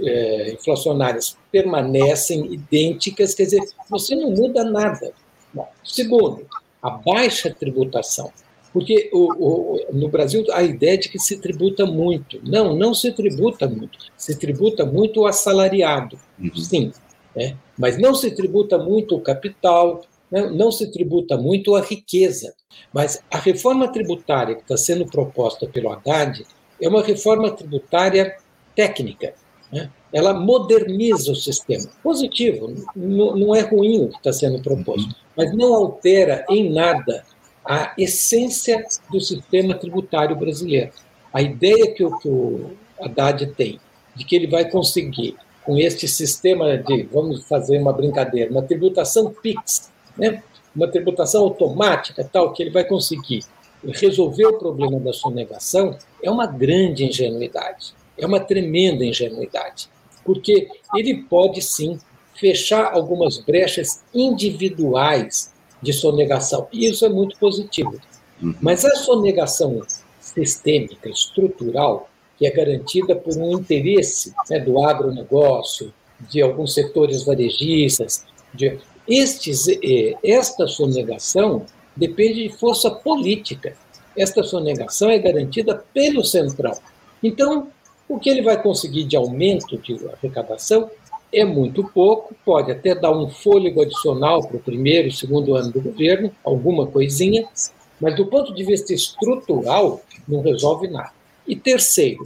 [0.02, 5.12] é, inflacionárias permanecem idênticas, quer dizer, você não muda nada.
[5.54, 6.48] Bom, segundo,
[6.82, 8.32] a baixa tributação.
[8.72, 12.40] Porque o, o, no Brasil a ideia de que se tributa muito.
[12.44, 14.00] Não, não se tributa muito.
[14.18, 16.56] Se tributa muito o assalariado, uhum.
[16.56, 16.92] sim.
[17.36, 17.56] Né?
[17.78, 20.02] Mas não se tributa muito o capital,
[20.42, 22.54] não, se tributa muito a riqueza.
[22.94, 26.46] Mas a reforma tributária que está sendo proposta pelo Haddad
[26.82, 28.36] é uma reforma tributária
[28.76, 29.34] técnica.
[29.72, 29.90] Né?
[30.14, 31.90] ela moderniza o sistema.
[32.04, 37.26] Positivo, não é ruim o que está sendo proposto, mas não altera em nada
[37.66, 40.92] a essência do sistema tributário brasileiro.
[41.34, 43.80] A ideia que o, que o Haddad tem
[44.16, 49.34] de que ele vai conseguir, com este sistema de, vamos fazer uma brincadeira, uma tributação
[49.34, 50.44] PIX, né?
[50.76, 53.44] uma tributação automática, tal, que ele vai conseguir
[53.86, 59.90] resolver o problema da sonegação, é uma grande ingenuidade, é uma tremenda ingenuidade,
[60.24, 62.00] porque ele pode sim
[62.36, 68.00] fechar algumas brechas individuais de sonegação, e isso é muito positivo.
[68.42, 68.56] Uhum.
[68.62, 69.82] Mas a sonegação
[70.20, 75.94] sistêmica, estrutural, que é garantida por um interesse né, do agronegócio,
[76.30, 83.76] de alguns setores varejistas, de estes, eh, esta sonegação depende de força política.
[84.18, 86.74] Esta sonegação é garantida pelo Centrão.
[87.22, 87.68] Então,
[88.08, 90.90] o que ele vai conseguir de aumento de arrecadação
[91.32, 95.72] é muito pouco, pode até dar um fôlego adicional para o primeiro e segundo ano
[95.72, 97.48] do governo, alguma coisinha,
[98.00, 101.12] mas do ponto de vista estrutural, não resolve nada.
[101.48, 102.26] E terceiro,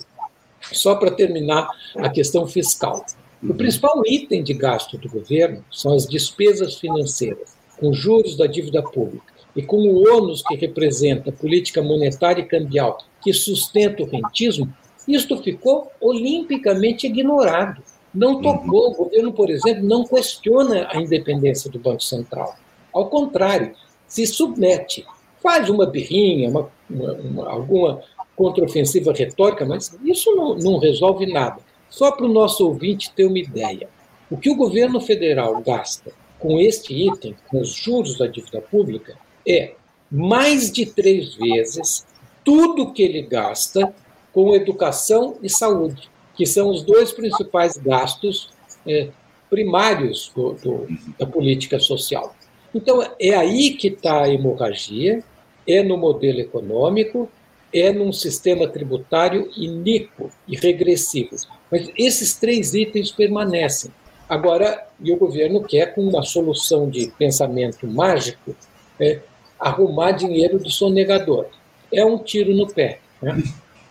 [0.62, 3.06] só para terminar a questão fiscal.
[3.43, 8.82] O principal item de gasto do governo são as despesas financeiras, com juros da dívida
[8.82, 14.06] pública e com o ônus que representa a política monetária e cambial que sustenta o
[14.06, 14.71] rentismo,
[15.08, 17.82] isto ficou olimpicamente ignorado.
[18.13, 18.91] Não tocou.
[18.91, 22.56] O governo, por exemplo, não questiona a independência do Banco Central.
[22.93, 23.73] Ao contrário,
[24.08, 25.06] se submete,
[25.41, 28.02] faz uma birrinha, uma, uma, uma, alguma
[28.36, 31.62] contraofensiva retórica, mas isso não, não resolve nada.
[31.89, 33.89] Só para o nosso ouvinte ter uma ideia.
[34.30, 39.17] O que o governo federal gasta com este item, com os juros da dívida pública,
[39.47, 39.73] é
[40.12, 42.06] mais de três vezes
[42.43, 43.93] tudo que ele gasta
[44.32, 48.50] com educação e saúde, que são os dois principais gastos
[48.86, 49.10] é,
[49.50, 52.36] primários do, do, da política social.
[52.73, 55.23] Então, é aí que está a hemorragia,
[55.67, 57.30] é no modelo econômico,
[57.73, 61.36] é num sistema tributário iníquo e regressivo.
[61.71, 63.91] Mas esses três itens permanecem.
[64.27, 68.56] Agora, e o governo quer, com uma solução de pensamento mágico,
[68.99, 69.19] é,
[69.60, 71.45] arrumar dinheiro do sonegador.
[71.91, 72.99] É um tiro no pé.
[73.21, 73.41] Né?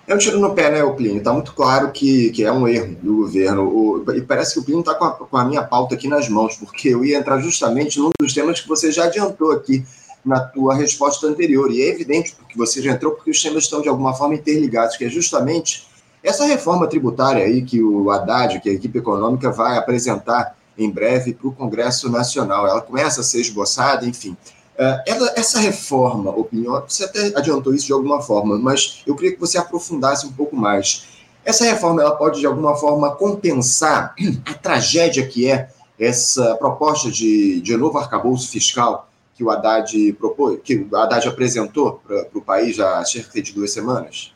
[0.06, 1.18] É um tiro no pé, né, Plínio?
[1.18, 3.62] Está muito claro que, que é um erro do governo.
[3.64, 6.56] O, e parece que o Plínio está com, com, a minha pauta aqui nas mãos,
[6.56, 9.84] porque eu ia entrar justamente num dos temas que você já adiantou aqui
[10.26, 11.70] na tua resposta anterior.
[11.70, 14.96] E é evidente que você já entrou, porque os temas estão de alguma forma interligados,
[14.96, 15.86] que é justamente
[16.22, 21.32] essa reforma tributária aí que o Haddad, que a equipe econômica vai apresentar em breve
[21.32, 22.66] para o Congresso Nacional.
[22.66, 24.36] Ela começa a ser esboçada, enfim.
[24.76, 29.32] É, ela, essa reforma, opinião, você até adiantou isso de alguma forma, mas eu queria
[29.32, 31.06] que você aprofundasse um pouco mais.
[31.44, 37.60] Essa reforma ela pode, de alguma forma, compensar a tragédia que é essa proposta de,
[37.60, 42.80] de novo arcabouço fiscal que o Haddad propôs, que o Haddad apresentou para o país
[42.80, 44.32] há cerca de duas semanas?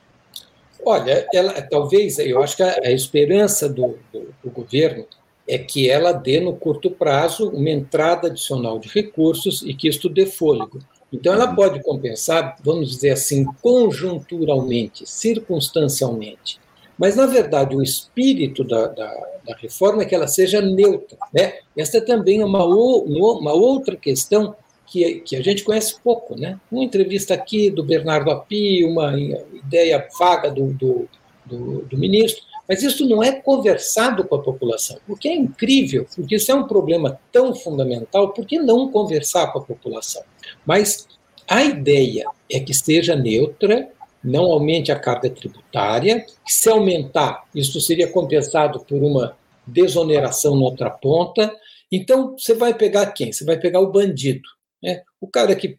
[0.85, 5.07] Olha, ela, talvez, eu acho que a, a esperança do, do, do governo
[5.49, 10.09] é que ela dê, no curto prazo, uma entrada adicional de recursos e que isto
[10.09, 10.79] dê fôlego.
[11.13, 16.61] Então, ela pode compensar, vamos dizer assim, conjunturalmente, circunstancialmente.
[16.97, 19.13] Mas, na verdade, o espírito da, da,
[19.45, 21.19] da reforma é que ela seja neutra.
[21.33, 21.55] Né?
[21.77, 24.55] Esta é também uma, uma outra questão
[24.91, 26.39] que, que a gente conhece pouco.
[26.39, 26.59] Né?
[26.71, 31.09] Uma entrevista aqui do Bernardo Api, uma ideia vaga do, do,
[31.47, 36.07] do, do ministro, mas isso não é conversado com a população, o que é incrível,
[36.15, 40.23] porque isso é um problema tão fundamental, por que não conversar com a população?
[40.65, 41.09] Mas
[41.49, 43.91] a ideia é que seja neutra,
[44.23, 50.91] não aumente a carga tributária, se aumentar, isso seria compensado por uma desoneração na outra
[50.91, 51.53] ponta.
[51.91, 53.33] Então, você vai pegar quem?
[53.33, 54.49] Você vai pegar o bandido,
[54.83, 55.03] né?
[55.21, 55.79] o cara que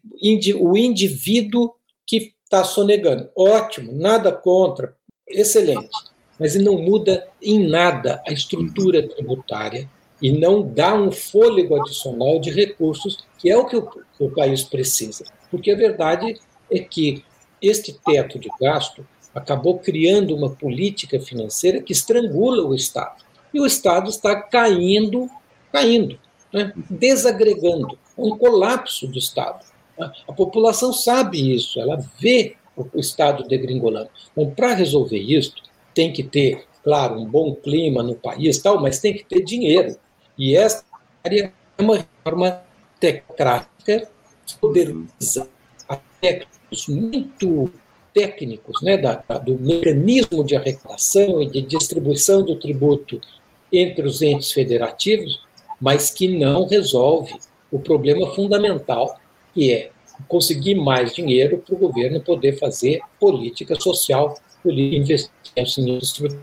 [0.58, 1.74] o indivíduo
[2.06, 3.30] que está sonegando.
[3.36, 5.90] Ótimo, nada contra, excelente
[6.42, 9.88] mas não muda em nada a estrutura tributária
[10.20, 13.88] e não dá um fôlego adicional de recursos, que é o que o,
[14.18, 15.24] o país precisa.
[15.52, 17.24] Porque a verdade é que
[17.60, 23.22] este teto de gasto acabou criando uma política financeira que estrangula o Estado.
[23.54, 25.30] E o Estado está caindo,
[25.70, 26.18] caindo,
[26.52, 26.72] né?
[26.90, 29.64] desagregando, um colapso do Estado.
[30.26, 34.10] A população sabe isso, ela vê o Estado degringolando.
[34.32, 35.54] Então, para resolver isso,
[35.94, 39.96] tem que ter, claro, um bom clima no país, tal, mas tem que ter dinheiro.
[40.38, 40.84] E essa
[41.24, 42.62] é uma reforma
[42.98, 44.08] tecnocrática,
[44.60, 45.48] poderosa,
[45.88, 47.70] aspectos muito
[48.14, 53.20] técnicos né, da, do mecanismo de arrecadação e de distribuição do tributo
[53.72, 55.42] entre os entes federativos,
[55.80, 57.34] mas que não resolve
[57.72, 59.18] o problema fundamental,
[59.54, 59.90] que é
[60.28, 65.14] conseguir mais dinheiro para o governo poder fazer política social, política
[65.56, 66.38] em infraestrutura.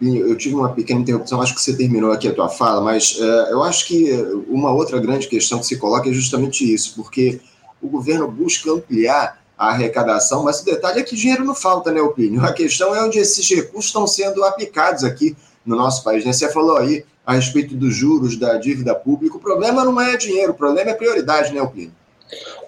[0.00, 3.50] Eu tive uma pequena interrupção, acho que você terminou aqui a tua fala, mas uh,
[3.50, 4.10] eu acho que
[4.48, 7.40] uma outra grande questão que se coloca é justamente isso, porque
[7.82, 12.00] o governo busca ampliar a arrecadação, mas o detalhe é que dinheiro não falta, né,
[12.00, 12.42] Opínio?
[12.42, 16.24] A questão é onde esses recursos estão sendo aplicados aqui no nosso país.
[16.24, 16.32] Né?
[16.32, 20.50] Você falou aí a respeito dos juros da dívida pública, o problema não é dinheiro,
[20.50, 21.94] o problema é prioridade, né, Opínio?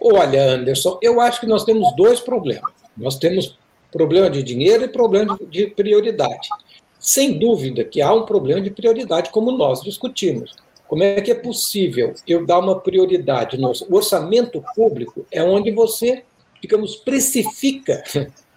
[0.01, 2.71] Olha, Anderson, eu acho que nós temos dois problemas.
[2.97, 3.59] Nós temos
[3.91, 6.49] problema de dinheiro e problema de prioridade.
[6.97, 10.55] Sem dúvida que há um problema de prioridade, como nós discutimos.
[10.87, 15.27] Como é que é possível eu dar uma prioridade no orçamento público?
[15.33, 16.23] É onde você,
[16.61, 18.05] digamos, precifica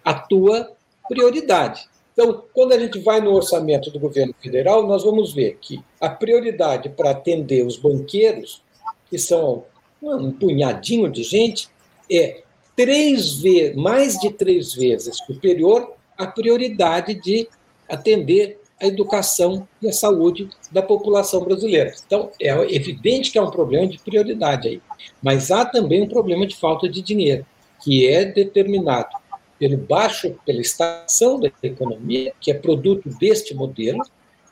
[0.04, 0.70] a tua
[1.08, 1.88] prioridade.
[2.16, 6.08] Então, quando a gente vai no orçamento do governo federal, nós vamos ver que a
[6.08, 8.62] prioridade para atender os banqueiros,
[9.10, 9.64] que são
[10.02, 11.68] um punhadinho de gente,
[12.10, 12.42] é
[12.74, 17.46] três vezes, mais de três vezes superior à prioridade de
[17.86, 21.94] atender a educação e a saúde da população brasileira.
[22.06, 24.82] Então, é evidente que há um problema de prioridade aí,
[25.22, 27.44] mas há também um problema de falta de dinheiro,
[27.82, 29.08] que é determinado
[29.58, 34.02] pelo baixo, pela estação da economia, que é produto deste modelo,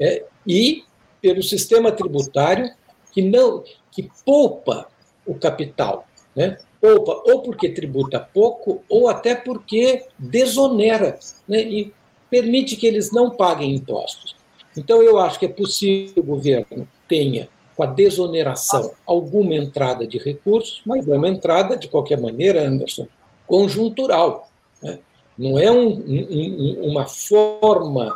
[0.00, 0.84] é, e
[1.20, 2.70] pelo sistema tributário
[3.12, 4.88] que não que poupa
[5.24, 6.58] o capital, né?
[6.80, 11.62] Poupa ou porque tributa pouco ou até porque desonera, né?
[11.62, 11.92] E
[12.28, 14.34] permite que eles não paguem impostos.
[14.76, 20.06] Então, eu acho que é possível que o governo tenha, com a desoneração, alguma entrada
[20.06, 23.06] de recursos, mas é uma entrada, de qualquer maneira, Anderson,
[23.46, 24.48] conjuntural.
[24.84, 24.98] Né?
[25.36, 28.14] Não é um, um, uma forma,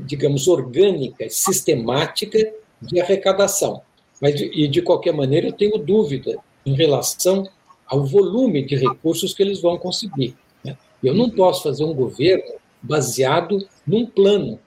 [0.00, 3.82] digamos, orgânica, sistemática de arrecadação.
[4.20, 7.48] Mas, e, de qualquer maneira, eu tenho dúvida em relação
[7.86, 10.36] ao volume de recursos que eles vão conseguir.
[10.62, 10.76] Né?
[11.02, 14.60] Eu não posso fazer um governo baseado num plano.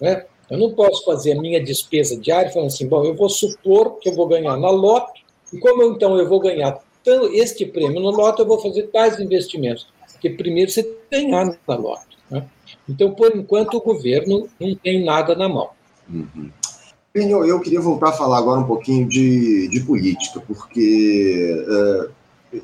[0.00, 0.24] Né?
[0.48, 4.08] Eu não posso fazer a minha despesa diária falando assim, bom, eu vou supor que
[4.08, 5.20] eu vou ganhar na loto,
[5.52, 6.80] e como então eu vou ganhar
[7.32, 9.86] este prêmio na loto, eu vou fazer tais investimentos.
[10.20, 11.98] Porque primeiro você tem ganhar na.
[12.30, 12.46] Né?
[12.86, 15.70] Então, por enquanto, o governo não tem nada na mão.
[16.06, 16.50] Uhum.
[17.10, 22.12] Pinho, eu queria voltar a falar agora um pouquinho de, de política, porque uh,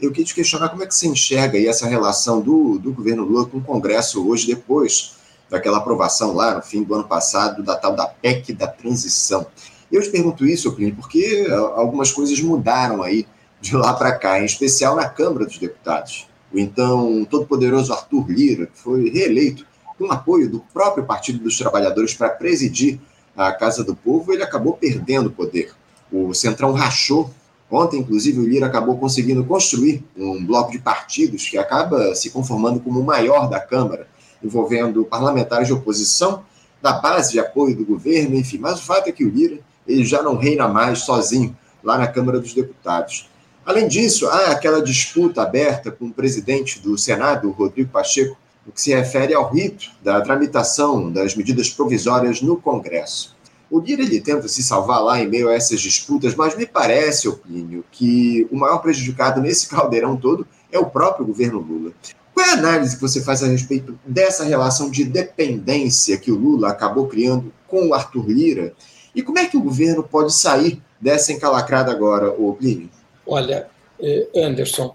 [0.00, 3.24] eu queria te questionar como é que você enxerga aí essa relação do, do governo
[3.24, 5.16] Lula com o Congresso hoje, depois
[5.48, 9.46] daquela aprovação lá no fim do ano passado da tal da PEC da transição.
[9.90, 13.26] Eu te pergunto isso, Plínio, porque algumas coisas mudaram aí
[13.60, 16.28] de lá para cá, em especial na Câmara dos Deputados.
[16.52, 19.66] O então todo-poderoso Arthur Lira, que foi reeleito
[19.98, 23.00] com apoio do próprio Partido dos Trabalhadores para presidir
[23.36, 25.72] a Casa do Povo, ele acabou perdendo o poder.
[26.10, 27.30] O Centrão rachou
[27.70, 32.78] Ontem, inclusive, o Lira acabou conseguindo construir um bloco de partidos que acaba se conformando
[32.78, 34.06] como o maior da Câmara,
[34.42, 36.44] envolvendo parlamentares de oposição,
[36.80, 38.58] da base de apoio do governo, enfim.
[38.58, 42.06] Mas o fato é que o Lira ele já não reina mais sozinho lá na
[42.06, 43.28] Câmara dos Deputados.
[43.66, 48.80] Além disso, há aquela disputa aberta com o presidente do Senado, Rodrigo Pacheco, no que
[48.80, 53.34] se refere ao rito da tramitação das medidas provisórias no Congresso.
[53.68, 57.26] O Lira ele tenta se salvar lá em meio a essas disputas, mas me parece,
[57.26, 61.90] Opínio, que o maior prejudicado nesse caldeirão todo é o próprio governo Lula.
[62.32, 66.38] Qual é a análise que você faz a respeito dessa relação de dependência que o
[66.38, 68.74] Lula acabou criando com o Arthur Lira?
[69.12, 72.90] E como é que o governo pode sair dessa encalacrada agora, Plínio?
[73.26, 73.68] Olha,
[74.00, 74.94] eh, Anderson,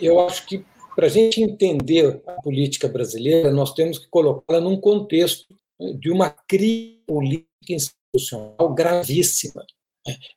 [0.00, 0.64] eu acho que
[0.96, 5.54] para a gente entender a política brasileira, nós temos que colocá-la num contexto
[5.98, 9.64] de uma crise política institucional gravíssima.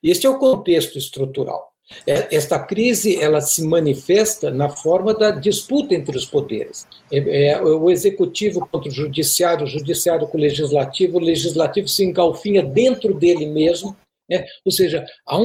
[0.01, 1.73] Este é o contexto estrutural.
[2.07, 6.87] É, esta crise ela se manifesta na forma da disputa entre os poderes.
[7.11, 12.03] É, é, o executivo contra o judiciário, o judiciário com o legislativo, o legislativo se
[12.03, 13.95] engalfinha dentro dele mesmo.
[14.29, 14.45] Né?
[14.65, 15.37] Ou seja, há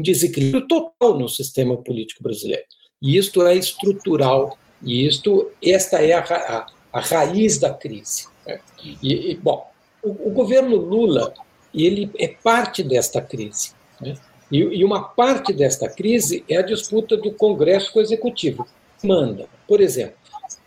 [0.00, 2.64] um desequilíbrio total no sistema político brasileiro.
[3.00, 8.26] E isto é estrutural, e isto, esta é a, a, a raiz da crise.
[8.46, 8.60] Né?
[9.02, 9.70] E, e, bom,
[10.02, 11.32] o, o, governo Lula
[11.74, 13.72] ele é parte desta crise.
[14.00, 14.16] Né?
[14.50, 18.66] E, e, uma parte desta crise é a disputa do Congresso com o Executivo.
[19.04, 20.16] Manda, por exemplo,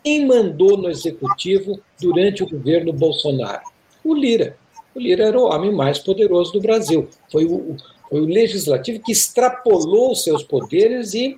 [0.03, 3.63] quem mandou no Executivo durante o governo Bolsonaro?
[4.03, 4.57] O Lira.
[4.95, 7.09] O Lira era o homem mais poderoso do Brasil.
[7.31, 7.77] Foi o,
[8.13, 11.35] foi o legislativo que extrapolou seus poderes e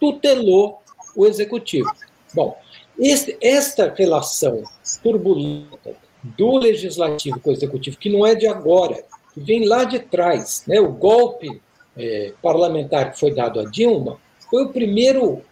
[0.00, 0.82] tutelou
[1.14, 1.88] o executivo.
[2.34, 2.58] Bom,
[2.98, 4.64] este, esta relação
[5.04, 5.94] turbulenta
[6.24, 10.64] do legislativo com o executivo, que não é de agora, que vem lá de trás.
[10.66, 10.80] Né?
[10.80, 11.62] O golpe
[11.96, 14.18] é, parlamentar que foi dado a Dilma
[14.50, 15.42] foi o primeiro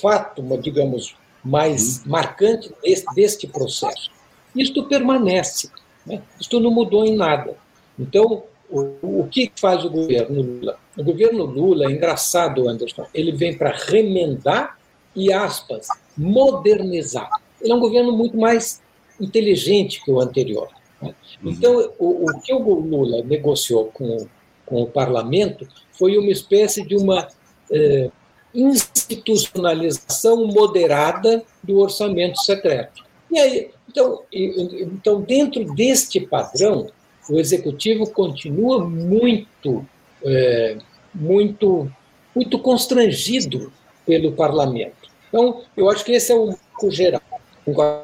[0.00, 4.10] fato, digamos, mais marcante deste, deste processo.
[4.52, 5.70] Isto permanece,
[6.04, 6.20] né?
[6.40, 7.56] isto não mudou em nada.
[7.96, 8.42] Então,
[8.72, 10.78] o, o que faz o governo Lula?
[10.96, 14.78] O governo Lula, é engraçado, Anderson, ele vem para remendar
[15.14, 17.30] e, aspas, modernizar.
[17.60, 18.80] Ele é um governo muito mais
[19.20, 20.68] inteligente que o anterior.
[21.00, 21.14] Né?
[21.42, 21.50] Uhum.
[21.50, 24.26] Então, o, o, que o Lula negociou com,
[24.64, 27.28] com o parlamento foi uma espécie de uma
[27.70, 28.10] eh,
[28.54, 33.04] institucionalização moderada do orçamento secreto.
[33.30, 36.88] E aí, então, então, dentro deste padrão,
[37.28, 39.86] o executivo continua muito,
[40.24, 40.76] é,
[41.14, 41.90] muito,
[42.34, 43.72] muito constrangido
[44.06, 45.10] pelo parlamento.
[45.28, 46.56] Então, eu acho que esse é o
[46.90, 47.22] geral.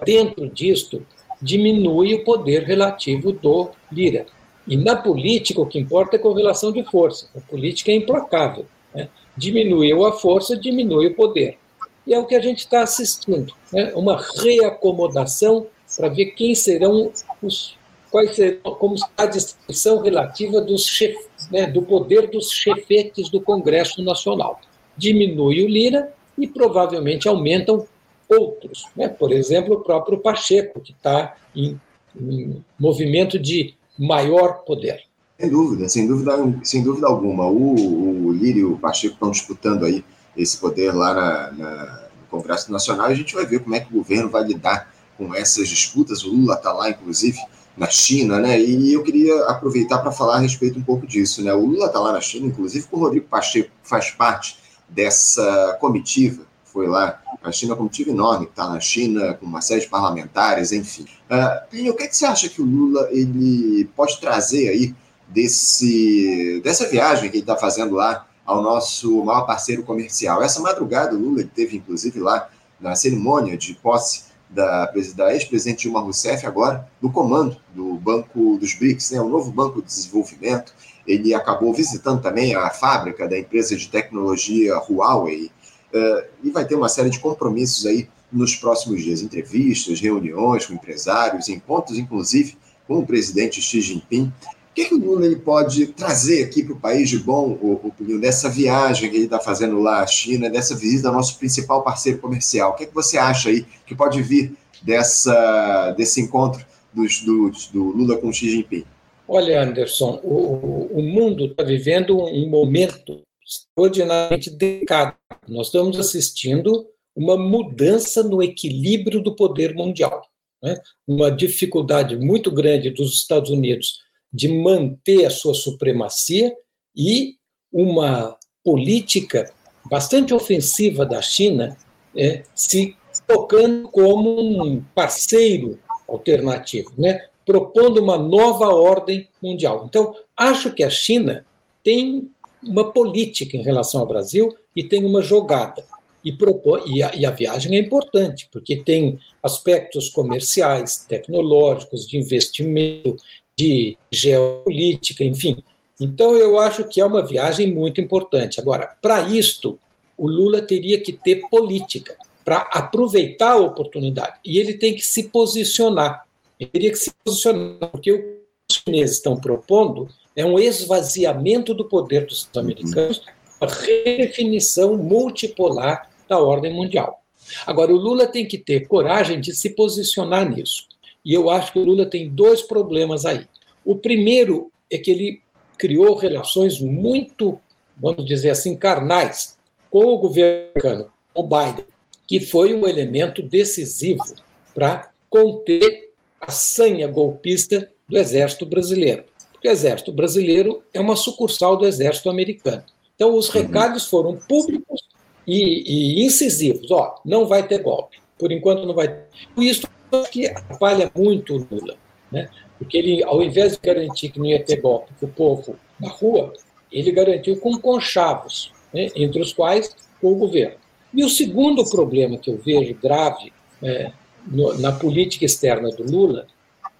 [0.04, 1.04] Dentro disto,
[1.42, 4.26] diminui o poder relativo do Lira.
[4.66, 7.28] E na política, o que importa é a correlação de força.
[7.36, 8.66] A política é implacável.
[8.94, 9.08] Né?
[9.36, 11.58] Diminuiu a força, diminui o poder.
[12.06, 13.92] E é o que a gente está assistindo, né?
[13.94, 15.66] uma reacomodação
[15.96, 17.10] para ver quem serão
[17.42, 17.77] os
[18.10, 21.16] quais serão, como a distribuição relativa dos chef,
[21.50, 24.60] né, do poder dos chefetes do Congresso Nacional.
[24.96, 27.86] Diminui o Lira e provavelmente aumentam
[28.28, 29.08] outros, né?
[29.08, 31.80] por exemplo, o próprio Pacheco, que está em,
[32.20, 35.02] em movimento de maior poder.
[35.38, 37.46] Sem dúvida, sem dúvida, sem dúvida alguma.
[37.46, 40.04] O, o Lira e o Pacheco estão disputando aí
[40.36, 43.06] esse poder lá na, na, no Congresso Nacional.
[43.06, 46.24] A gente vai ver como é que o governo vai lidar com essas disputas.
[46.24, 47.38] O Lula está lá, inclusive,
[47.78, 48.60] na China, né?
[48.60, 51.54] E eu queria aproveitar para falar a respeito um pouco disso, né?
[51.54, 54.58] O Lula está lá na China, inclusive com o Rodrigo Pacheco, faz parte
[54.88, 57.22] dessa comitiva, foi lá.
[57.40, 61.06] A China é uma comitiva enorme, está na China, com uma série de parlamentares, enfim.
[61.30, 64.94] Uh, o que, é que você acha que o Lula ele pode trazer aí
[65.28, 70.42] desse, dessa viagem que ele está fazendo lá ao nosso maior parceiro comercial?
[70.42, 72.48] Essa madrugada, o Lula teve, inclusive, lá
[72.80, 78.74] na cerimônia de posse da, da ex-presidente Dilma Rousseff, agora no comando do Banco dos
[78.74, 80.72] BRICS, né, o novo Banco de Desenvolvimento.
[81.06, 85.50] Ele acabou visitando também a fábrica da empresa de tecnologia Huawei
[85.94, 90.74] uh, e vai ter uma série de compromissos aí nos próximos dias, entrevistas, reuniões com
[90.74, 94.32] empresários, encontros, inclusive, com o presidente Xi Jinping
[94.78, 98.20] que, que o Lula ele pode trazer aqui para o país de bom, o, o,
[98.20, 102.18] dessa viagem que ele está fazendo lá à China, dessa visita ao nosso principal parceiro
[102.18, 102.70] comercial?
[102.70, 106.64] O que, que você acha aí que pode vir dessa, desse encontro
[106.94, 108.84] dos, do, do Lula com Xi Jinping?
[109.26, 115.14] Olha, Anderson, o, o mundo está vivendo um momento extraordinariamente delicado.
[115.46, 120.22] Nós estamos assistindo uma mudança no equilíbrio do poder mundial.
[120.62, 120.80] Né?
[121.06, 126.54] Uma dificuldade muito grande dos Estados Unidos de manter a sua supremacia
[126.94, 127.36] e
[127.72, 129.52] uma política
[129.90, 131.76] bastante ofensiva da China
[132.14, 137.26] é, se colocando como um parceiro alternativo, né?
[137.44, 139.86] propondo uma nova ordem mundial.
[139.88, 141.46] Então, acho que a China
[141.82, 142.30] tem
[142.62, 145.82] uma política em relação ao Brasil e tem uma jogada.
[146.22, 152.18] E, propõe, e, a, e a viagem é importante, porque tem aspectos comerciais, tecnológicos, de
[152.18, 153.16] investimento,
[153.58, 155.62] de geopolítica, enfim.
[156.00, 158.60] Então, eu acho que é uma viagem muito importante.
[158.60, 159.76] Agora, para isto,
[160.16, 164.38] o Lula teria que ter política para aproveitar a oportunidade.
[164.44, 166.24] E ele tem que se posicionar.
[166.58, 168.38] Ele teria que se posicionar, porque o que
[168.70, 173.22] os chineses estão propondo é um esvaziamento do poder dos americanos,
[173.60, 177.20] uma redefinição multipolar da ordem mundial.
[177.66, 180.86] Agora, o Lula tem que ter coragem de se posicionar nisso.
[181.24, 183.46] E eu acho que o Lula tem dois problemas aí.
[183.84, 185.42] O primeiro é que ele
[185.76, 187.60] criou relações muito,
[187.96, 189.56] vamos dizer assim, carnais
[189.90, 191.84] com o governo americano, o Biden,
[192.26, 194.34] que foi um elemento decisivo
[194.74, 196.10] para conter
[196.40, 199.24] a sanha golpista do exército brasileiro.
[199.52, 202.84] Porque o exército brasileiro é uma sucursal do exército americano.
[203.14, 203.62] Então, os uhum.
[203.62, 205.00] recados foram públicos
[205.46, 206.90] e, e incisivos.
[206.90, 208.18] Ó, não vai ter golpe.
[208.38, 209.26] Por enquanto não vai ter.
[209.56, 209.88] Isso
[210.30, 211.96] que atrapalha muito o Lula,
[212.30, 212.48] né?
[212.78, 216.08] porque ele, ao invés de garantir que não ia ter golpe para o povo na
[216.08, 216.52] rua,
[216.90, 219.08] ele garantiu com conchavos, né?
[219.14, 220.76] entre os quais o governo.
[221.12, 223.52] E o segundo problema que eu vejo grave
[223.82, 224.12] é,
[224.46, 226.46] no, na política externa do Lula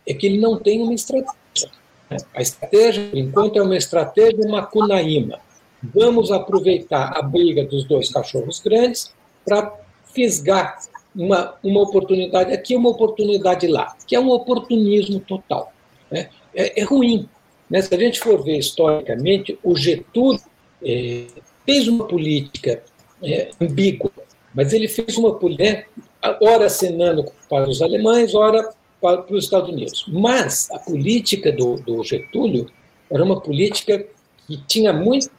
[0.07, 1.71] é que ele não tem uma estratégia.
[2.11, 2.17] Né?
[2.35, 5.41] A estratégia, por enquanto, é uma estratégia macunaíma.
[5.83, 9.73] Vamos aproveitar a briga dos dois cachorros grandes para
[10.13, 10.79] fisgar
[11.15, 15.73] uma, uma oportunidade aqui, uma oportunidade lá, que é um oportunismo total.
[16.11, 16.29] Né?
[16.55, 17.29] É, é ruim.
[17.69, 17.83] Né?
[17.83, 20.41] Se a gente for ver historicamente, o Getúlio
[20.83, 21.27] é,
[21.67, 22.83] fez uma política
[23.23, 24.11] é, ambígua,
[24.55, 25.87] mas ele fez uma política,
[26.41, 30.05] ora acenando para os alemães, ora para, para os Estados Unidos.
[30.09, 32.67] Mas a política do, do Getúlio
[33.11, 34.05] era uma política
[34.47, 35.31] que tinha muito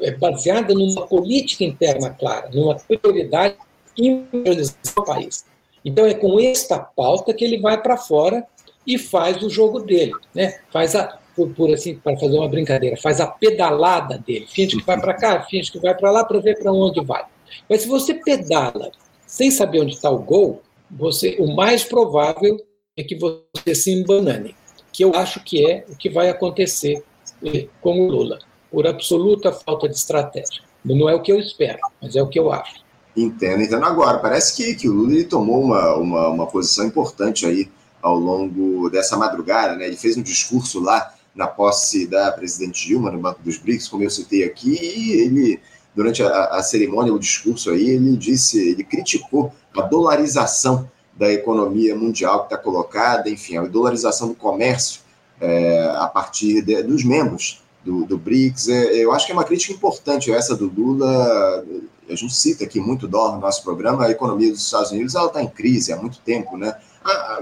[0.00, 3.56] é baseada numa política interna clara, numa prioridade
[3.96, 5.44] industrializar o país.
[5.84, 8.46] Então é com esta pauta que ele vai para fora
[8.86, 10.58] e faz o jogo dele, né?
[10.70, 14.84] Faz a por, por assim para fazer uma brincadeira, faz a pedalada dele, finge que
[14.84, 17.24] vai para cá, finge que vai para lá para ver para onde vai.
[17.68, 18.90] Mas se você pedala
[19.26, 22.56] sem saber onde está o gol, você o mais provável
[22.96, 24.54] é que você se embanane,
[24.92, 27.02] que eu acho que é o que vai acontecer
[27.44, 28.38] eh, com o Lula,
[28.70, 30.62] por absoluta falta de estratégia.
[30.84, 32.83] Não é o que eu espero, mas é o que eu acho.
[33.16, 33.84] Entendo, entendo.
[33.84, 37.70] Agora, parece que, que o Lula ele tomou uma, uma, uma posição importante aí
[38.02, 39.86] ao longo dessa madrugada, né?
[39.86, 44.02] Ele fez um discurso lá na posse da presidente Dilma no Banco dos BRICS, como
[44.02, 45.60] eu citei aqui, e ele,
[45.94, 51.94] durante a, a cerimônia, o discurso aí, ele disse, ele criticou a dolarização da economia
[51.94, 55.00] mundial que está colocada, enfim, a dolarização do comércio
[55.40, 58.68] é, a partir de, dos membros do, do BRICS.
[58.68, 61.64] É, eu acho que é uma crítica importante essa do Lula.
[62.08, 65.42] A gente cita aqui muito dólar no nosso programa, a economia dos Estados Unidos está
[65.42, 66.76] em crise há muito tempo, né?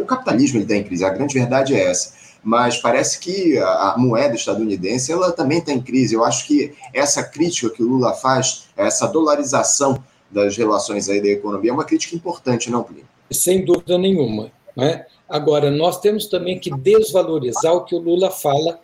[0.00, 2.14] O capitalismo está em crise, a grande verdade é essa.
[2.42, 6.14] Mas parece que a, a moeda estadunidense ela também está em crise.
[6.14, 11.28] Eu acho que essa crítica que o Lula faz, essa dolarização das relações aí da
[11.28, 13.04] economia, é uma crítica importante, não, Plínio?
[13.30, 14.50] Sem dúvida nenhuma.
[14.76, 15.06] Né?
[15.28, 18.80] Agora, nós temos também que desvalorizar o que o Lula fala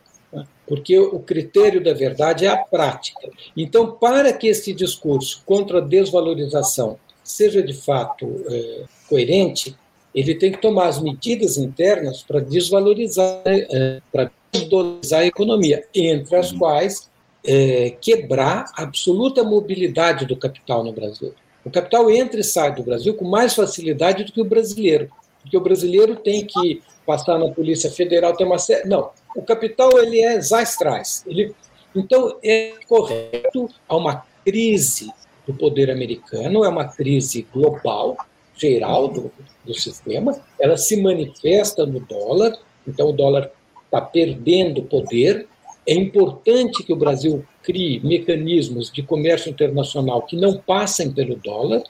[0.69, 3.29] porque o critério da verdade é a prática.
[3.57, 9.75] Então, para que esse discurso contra a desvalorização seja de fato é, coerente,
[10.15, 16.37] ele tem que tomar as medidas internas para desvalorizar, é, para desvalorizar a economia, entre
[16.37, 17.09] as quais
[17.47, 21.35] é, quebrar a absoluta mobilidade do capital no Brasil.
[21.65, 25.11] O capital entra e sai do Brasil com mais facilidade do que o brasileiro,
[25.43, 28.87] porque o brasileiro tem que passar na Polícia Federal, tem uma série.
[28.87, 31.25] Não, o capital ele é zastrais.
[31.27, 31.55] Ele,
[31.97, 35.11] então, é correto há uma crise
[35.47, 38.15] do poder americano, é uma crise global,
[38.55, 39.33] geral do,
[39.65, 42.53] do sistema, ela se manifesta no dólar,
[42.87, 43.51] então o dólar
[43.85, 45.49] está perdendo poder.
[45.87, 51.83] É importante que o Brasil crie mecanismos de comércio internacional que não passem pelo dólar,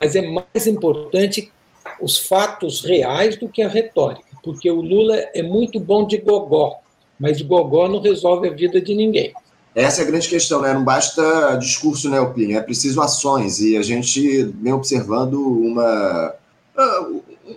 [0.00, 1.52] mas é mais importante
[2.00, 6.76] os fatos reais do que a retórica, porque o Lula é muito bom de gogó,
[7.18, 9.32] mas gogó não resolve a vida de ninguém.
[9.74, 10.72] Essa é a grande questão, né?
[10.72, 12.56] Não basta discurso, né, Opinho?
[12.56, 13.60] É preciso ações.
[13.60, 16.34] E a gente vem observando uma,
[16.76, 17.08] ah,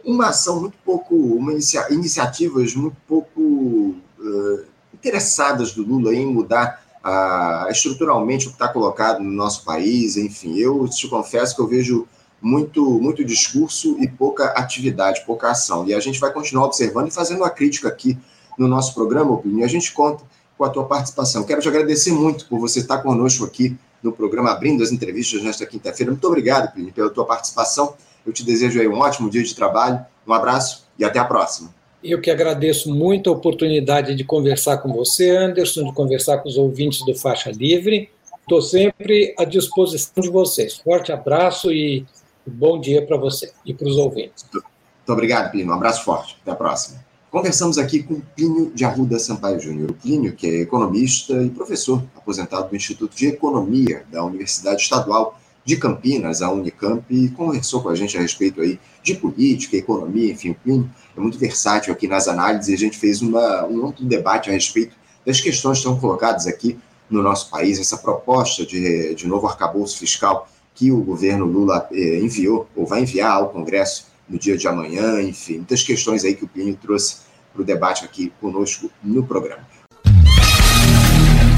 [0.03, 6.83] uma ação muito pouco, uma inicia, iniciativas muito pouco uh, interessadas do Lula em mudar
[7.05, 10.17] uh, estruturalmente o que está colocado no nosso país.
[10.17, 12.07] Enfim, eu te confesso que eu vejo
[12.47, 15.85] muito, muito discurso e pouca atividade, pouca ação.
[15.85, 18.17] E a gente vai continuar observando e fazendo uma crítica aqui
[18.57, 20.23] no nosso programa, Opinião, a gente conta
[20.57, 21.43] com a tua participação.
[21.43, 25.65] Quero te agradecer muito por você estar conosco aqui no programa, abrindo as entrevistas nesta
[25.65, 26.11] quinta-feira.
[26.11, 27.93] Muito obrigado, Plínio, pela tua participação.
[28.25, 31.69] Eu te desejo aí um ótimo dia de trabalho, um abraço e até a próxima.
[32.03, 36.57] Eu que agradeço muito a oportunidade de conversar com você, Anderson, de conversar com os
[36.57, 38.09] ouvintes do Faixa Livre.
[38.41, 40.77] Estou sempre à disposição de vocês.
[40.77, 42.05] Forte abraço e
[42.49, 44.45] bom dia para você e para os ouvintes.
[44.51, 44.63] Muito
[45.09, 45.71] obrigado, Plínio.
[45.71, 46.37] Um abraço forte.
[46.41, 47.05] Até a próxima.
[47.29, 49.93] Conversamos aqui com Plínio de Arruda Sampaio Júnior.
[49.93, 55.75] Plínio, que é economista e professor aposentado do Instituto de Economia da Universidade Estadual de
[55.75, 60.51] Campinas, a Unicamp, e conversou com a gente a respeito aí de política, economia, enfim,
[60.51, 64.05] o Plínio é muito versátil aqui nas análises e a gente fez uma, um amplo
[64.05, 64.95] debate a respeito
[65.25, 66.79] das questões que estão colocadas aqui
[67.09, 70.47] no nosso país, essa proposta de, de novo arcabouço fiscal
[70.78, 75.19] que o governo Lula eh, enviou, ou vai enviar ao Congresso no dia de amanhã,
[75.23, 77.15] enfim, muitas questões aí que o Plínio trouxe
[77.51, 79.65] para o debate aqui conosco no programa.